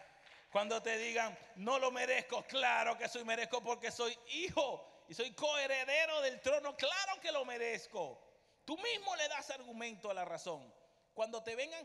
Cuando 0.51 0.81
te 0.83 0.97
digan, 0.99 1.37
no 1.57 1.79
lo 1.79 1.91
merezco, 1.91 2.43
claro 2.45 2.97
que 2.97 3.09
soy 3.09 3.25
merezco 3.25 3.63
porque 3.63 3.91
soy 3.91 4.17
hijo 4.29 5.05
y 5.09 5.15
soy 5.15 5.33
coheredero 5.33 6.21
del 6.23 6.41
trono, 6.41 6.77
claro 6.77 7.21
que 7.21 7.33
lo 7.33 7.45
merezco. 7.45 8.21
Tú 8.65 8.77
mismo 8.79 9.15
le 9.17 9.29
das 9.29 9.51
argumento 9.51 10.11
a 10.11 10.15
la 10.15 10.25
razón. 10.25 10.73
Cuando 11.17 11.43
te 11.43 11.57
vengan, 11.57 11.83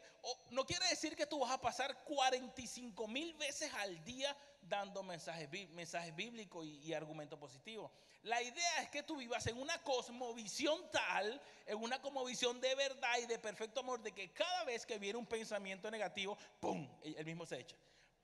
no 0.49 0.65
quiere 0.65 0.85
decir 0.89 1.15
que 1.15 1.25
tú 1.25 1.39
vas 1.39 1.51
a 1.51 1.61
pasar 1.61 2.03
45 2.03 3.07
mil 3.07 3.33
veces 3.35 3.73
al 3.75 4.03
día 4.03 4.35
dando 4.61 5.03
mensajes, 5.03 5.49
mensajes 5.69 6.13
bíblicos 6.13 6.65
y, 6.65 6.79
y 6.79 6.93
argumentos 6.93 7.39
positivos. 7.39 7.89
La 8.23 8.41
idea 8.41 8.81
es 8.81 8.89
que 8.89 9.03
tú 9.03 9.15
vivas 9.15 9.47
en 9.47 9.57
una 9.57 9.81
cosmovisión 9.83 10.81
tal, 10.91 11.41
en 11.65 11.77
una 11.77 12.01
cosmovisión 12.01 12.59
de 12.59 12.75
verdad 12.75 13.19
y 13.23 13.25
de 13.25 13.39
perfecto 13.39 13.79
amor, 13.79 14.01
de 14.01 14.11
que 14.11 14.33
cada 14.33 14.65
vez 14.65 14.85
que 14.85 14.99
viene 14.99 15.17
un 15.17 15.25
pensamiento 15.25 15.89
negativo, 15.89 16.37
¡pum! 16.59 16.85
El 17.01 17.25
mismo 17.25 17.45
se 17.45 17.61
echa. 17.61 17.77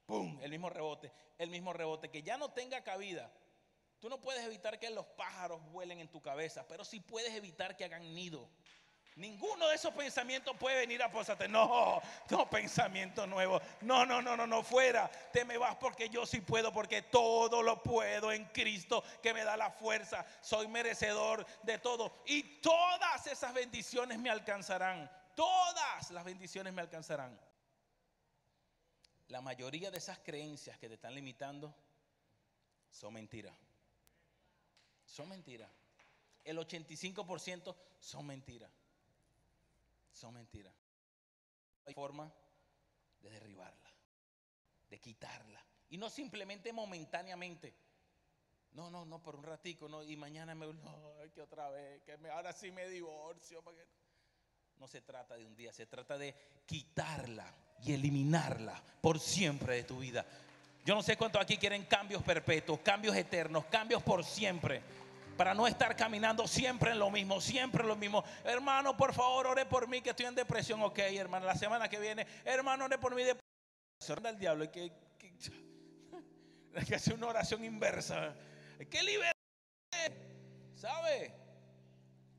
¡Pum! 0.05 0.37
El 0.41 0.51
mismo 0.51 0.69
rebote, 0.69 1.13
el 1.37 1.49
mismo 1.49 1.71
rebote, 1.71 2.11
que 2.11 2.21
ya 2.21 2.37
no 2.37 2.51
tenga 2.51 2.83
cabida. 2.83 3.31
Tú 4.01 4.09
no 4.09 4.19
puedes 4.19 4.43
evitar 4.43 4.77
que 4.77 4.89
los 4.89 5.05
pájaros 5.05 5.61
vuelen 5.71 6.01
en 6.01 6.09
tu 6.09 6.21
cabeza, 6.21 6.67
pero 6.67 6.83
sí 6.83 6.99
puedes 6.99 7.33
evitar 7.33 7.77
que 7.77 7.85
hagan 7.85 8.13
nido. 8.13 8.49
Ninguno 9.17 9.67
de 9.67 9.73
esos 9.73 9.95
pensamientos 9.95 10.55
puede 10.57 10.77
venir 10.77 11.01
a 11.01 11.09
posarte. 11.09 11.47
No, 11.47 11.99
no 12.29 12.49
pensamiento 12.51 13.25
nuevo. 13.25 13.59
No, 13.81 14.05
no, 14.05 14.21
no, 14.21 14.37
no, 14.37 14.45
no, 14.45 14.61
fuera. 14.61 15.09
Te 15.33 15.43
me 15.43 15.57
vas 15.57 15.75
porque 15.77 16.07
yo 16.07 16.23
sí 16.27 16.39
puedo, 16.39 16.71
porque 16.71 17.01
todo 17.01 17.63
lo 17.63 17.81
puedo 17.81 18.31
en 18.31 18.45
Cristo 18.45 19.03
que 19.23 19.33
me 19.33 19.43
da 19.43 19.57
la 19.57 19.71
fuerza. 19.71 20.23
Soy 20.39 20.67
merecedor 20.67 21.47
de 21.63 21.79
todo. 21.79 22.21
Y 22.27 22.61
todas 22.61 23.25
esas 23.25 23.55
bendiciones 23.55 24.19
me 24.19 24.29
alcanzarán. 24.29 25.09
Todas 25.33 26.11
las 26.11 26.23
bendiciones 26.23 26.71
me 26.71 26.83
alcanzarán. 26.83 27.39
La 29.29 29.41
mayoría 29.41 29.89
de 29.89 29.97
esas 29.97 30.19
creencias 30.19 30.77
que 30.77 30.87
te 30.87 30.93
están 30.93 31.15
limitando 31.15 31.73
son 32.91 33.15
mentiras. 33.15 33.55
Son 35.07 35.27
mentiras. 35.27 35.71
El 36.43 36.59
85% 36.59 37.75
son 37.99 38.27
mentiras 38.27 38.69
son 40.11 40.33
mentiras. 40.33 40.75
Hay 41.85 41.93
forma 41.93 42.33
de 43.19 43.29
derribarla, 43.29 43.93
de 44.89 44.99
quitarla. 44.99 45.65
Y 45.89 45.97
no 45.97 46.09
simplemente 46.09 46.73
momentáneamente. 46.73 47.75
No, 48.71 48.91
no, 48.91 49.05
no, 49.05 49.23
por 49.23 49.35
un 49.35 49.43
ratico, 49.43 49.87
no, 49.87 50.03
y 50.03 50.15
mañana 50.17 50.53
me, 50.53 50.67
no, 50.73 51.13
que 51.33 51.41
otra 51.41 51.69
vez, 51.69 52.03
que 52.03 52.17
me, 52.17 52.29
ahora 52.29 52.53
sí 52.53 52.71
me 52.71 52.87
divorcio. 52.89 53.63
No 54.77 54.87
se 54.87 55.01
trata 55.01 55.35
de 55.35 55.45
un 55.45 55.55
día, 55.55 55.73
se 55.73 55.87
trata 55.87 56.17
de 56.17 56.35
quitarla 56.65 57.51
y 57.81 57.93
eliminarla 57.93 58.81
por 59.01 59.19
siempre 59.19 59.75
de 59.75 59.83
tu 59.83 59.99
vida. 59.99 60.25
Yo 60.85 60.93
no 60.93 61.03
sé 61.03 61.17
cuántos 61.17 61.41
aquí 61.41 61.57
quieren 61.57 61.85
cambios 61.85 62.23
perpetuos, 62.23 62.79
cambios 62.81 63.15
eternos, 63.15 63.65
cambios 63.65 64.03
por 64.03 64.23
siempre 64.23 64.81
para 65.37 65.53
no 65.53 65.67
estar 65.67 65.95
caminando 65.95 66.47
siempre 66.47 66.91
en 66.91 66.99
lo 66.99 67.11
mismo, 67.11 67.39
siempre 67.39 67.83
en 67.83 67.87
lo 67.87 67.95
mismo. 67.95 68.23
Hermano, 68.43 68.97
por 68.97 69.13
favor, 69.13 69.47
ore 69.47 69.65
por 69.65 69.87
mí 69.87 70.01
que 70.01 70.09
estoy 70.09 70.25
en 70.25 70.35
depresión. 70.35 70.81
Ok, 70.81 70.99
hermano, 70.99 71.45
la 71.45 71.55
semana 71.55 71.87
que 71.87 71.99
viene, 71.99 72.25
hermano, 72.43 72.85
ore 72.85 72.97
por 72.97 73.15
mí. 73.15 73.23
Depresión 73.23 74.23
del 74.23 74.39
diablo. 74.39 74.63
Hay 74.63 74.69
que, 74.69 74.91
hay 76.75 76.85
que 76.85 76.95
hacer 76.95 77.13
una 77.13 77.27
oración 77.27 77.63
inversa. 77.63 78.35
Hay 78.79 78.87
que 78.87 79.03
liberar. 79.03 79.33
¿Sabe? 80.75 81.33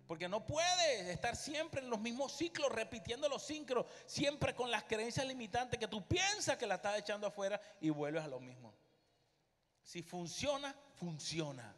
Porque 0.07 0.29
no 0.29 0.45
puedes 0.45 1.07
estar 1.09 1.37
siempre 1.37 1.81
en 1.81 1.91
los 1.91 2.01
mismos 2.01 2.37
ciclos, 2.37 2.73
repitiendo 2.73 3.29
los 3.29 3.45
ciclos, 3.45 3.87
siempre 4.07 4.55
con 4.55 4.71
las 4.71 4.85
creencias 4.85 5.27
limitantes 5.27 5.79
que 5.79 5.89
tú 5.89 6.07
piensas 6.07 6.57
que 6.57 6.67
la 6.67 6.77
estás 6.77 6.99
echando 6.99 7.27
afuera 7.27 7.61
y 7.81 7.91
vuelves 7.91 8.25
a 8.25 8.29
lo 8.29 8.41
mismo. 8.41 8.75
Si 9.83 10.03
funciona, 10.03 10.75
funciona. 10.95 11.75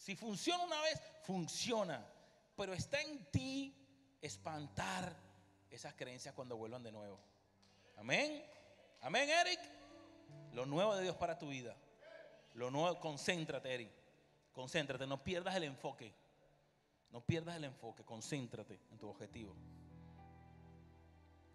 Si 0.00 0.16
funciona 0.16 0.64
una 0.64 0.80
vez, 0.80 0.98
funciona. 1.24 2.02
Pero 2.56 2.72
está 2.72 3.02
en 3.02 3.22
ti 3.30 3.76
espantar 4.22 5.14
esas 5.68 5.92
creencias 5.94 6.34
cuando 6.34 6.56
vuelvan 6.56 6.82
de 6.82 6.90
nuevo. 6.90 7.20
Amén. 7.98 8.42
Amén, 9.02 9.28
Eric. 9.28 9.60
Lo 10.54 10.64
nuevo 10.64 10.96
de 10.96 11.02
Dios 11.02 11.16
para 11.16 11.38
tu 11.38 11.48
vida. 11.48 11.76
Lo 12.54 12.70
nuevo, 12.70 12.98
concéntrate, 12.98 13.74
Eri. 13.74 13.90
Concéntrate, 14.52 15.06
no 15.06 15.22
pierdas 15.22 15.54
el 15.56 15.64
enfoque. 15.64 16.14
No 17.10 17.20
pierdas 17.20 17.56
el 17.56 17.64
enfoque, 17.64 18.02
concéntrate 18.02 18.80
en 18.90 18.98
tu 18.98 19.06
objetivo. 19.06 19.54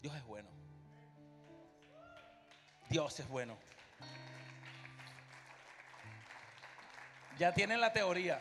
Dios 0.03 0.15
es 0.15 0.23
bueno. 0.23 0.49
Dios 2.91 3.19
es 3.19 3.27
bueno. 3.27 3.57
Ya 7.37 7.53
tienen 7.53 7.81
la 7.81 7.91
teoría. 7.91 8.39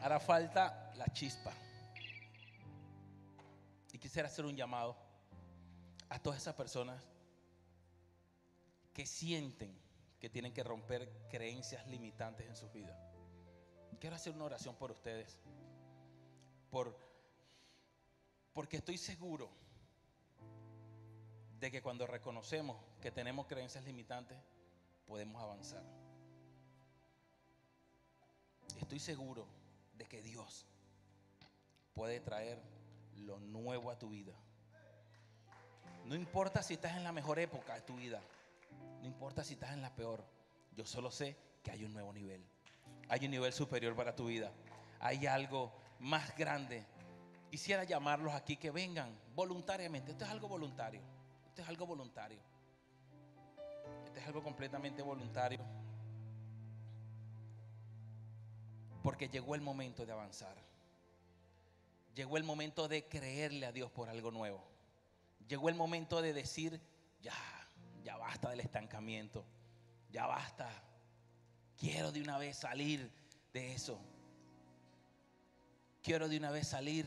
Ahora 0.00 0.18
falta 0.18 0.92
la 0.96 1.06
chispa. 1.12 1.52
Y 3.92 3.98
quisiera 3.98 4.28
hacer 4.28 4.46
un 4.46 4.56
llamado 4.56 4.96
a 6.08 6.18
todas 6.18 6.40
esas 6.40 6.54
personas 6.54 7.02
que 8.94 9.06
sienten 9.06 9.78
que 10.18 10.30
tienen 10.30 10.54
que 10.54 10.62
romper 10.62 11.10
creencias 11.28 11.86
limitantes 11.88 12.46
en 12.46 12.56
sus 12.56 12.72
vidas. 12.72 12.96
Quiero 13.98 14.16
hacer 14.16 14.32
una 14.32 14.44
oración 14.44 14.74
por 14.76 14.90
ustedes. 14.90 15.38
Por, 16.70 16.96
porque 18.52 18.78
estoy 18.78 18.98
seguro 18.98 19.50
de 21.60 21.70
que 21.70 21.82
cuando 21.82 22.06
reconocemos 22.06 22.76
que 23.00 23.10
tenemos 23.10 23.46
creencias 23.46 23.84
limitantes, 23.84 24.38
podemos 25.06 25.42
avanzar. 25.42 26.01
Estoy 28.80 28.98
seguro 28.98 29.46
de 29.94 30.06
que 30.06 30.22
Dios 30.22 30.66
puede 31.94 32.20
traer 32.20 32.62
lo 33.16 33.38
nuevo 33.38 33.90
a 33.90 33.98
tu 33.98 34.10
vida. 34.10 34.34
No 36.04 36.14
importa 36.14 36.62
si 36.62 36.74
estás 36.74 36.96
en 36.96 37.04
la 37.04 37.12
mejor 37.12 37.38
época 37.38 37.74
de 37.74 37.82
tu 37.82 37.96
vida, 37.96 38.20
no 39.00 39.06
importa 39.06 39.44
si 39.44 39.54
estás 39.54 39.72
en 39.72 39.82
la 39.82 39.94
peor, 39.94 40.24
yo 40.76 40.84
solo 40.84 41.10
sé 41.10 41.36
que 41.62 41.70
hay 41.70 41.84
un 41.84 41.92
nuevo 41.92 42.12
nivel. 42.12 42.44
Hay 43.08 43.24
un 43.24 43.30
nivel 43.30 43.52
superior 43.52 43.94
para 43.94 44.14
tu 44.14 44.26
vida. 44.26 44.52
Hay 45.00 45.26
algo 45.26 45.72
más 45.98 46.36
grande. 46.36 46.86
Quisiera 47.50 47.84
llamarlos 47.84 48.34
aquí 48.34 48.56
que 48.56 48.70
vengan 48.70 49.16
voluntariamente. 49.34 50.12
Esto 50.12 50.24
es 50.24 50.30
algo 50.30 50.48
voluntario. 50.48 51.02
Esto 51.48 51.62
es 51.62 51.68
algo 51.68 51.86
voluntario. 51.86 52.40
Esto 54.06 54.18
es 54.20 54.26
algo 54.26 54.42
completamente 54.42 55.02
voluntario. 55.02 55.60
Porque 59.02 59.28
llegó 59.28 59.54
el 59.54 59.60
momento 59.60 60.06
de 60.06 60.12
avanzar. 60.12 60.56
Llegó 62.14 62.36
el 62.36 62.44
momento 62.44 62.88
de 62.88 63.08
creerle 63.08 63.66
a 63.66 63.72
Dios 63.72 63.90
por 63.90 64.08
algo 64.08 64.30
nuevo. 64.30 64.62
Llegó 65.48 65.68
el 65.68 65.74
momento 65.74 66.22
de 66.22 66.32
decir, 66.32 66.80
ya, 67.22 67.34
ya 68.04 68.16
basta 68.16 68.50
del 68.50 68.60
estancamiento. 68.60 69.44
Ya 70.10 70.26
basta. 70.26 70.70
Quiero 71.76 72.12
de 72.12 72.20
una 72.20 72.38
vez 72.38 72.58
salir 72.58 73.10
de 73.52 73.72
eso. 73.72 73.98
Quiero 76.02 76.28
de 76.28 76.36
una 76.36 76.50
vez 76.50 76.68
salir 76.68 77.06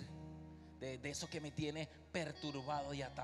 de, 0.79 0.97
de 0.97 1.09
eso 1.09 1.29
que 1.29 1.39
me 1.39 1.51
tiene 1.51 1.87
perturbado 2.11 2.93
y 2.93 3.01
atado. 3.01 3.23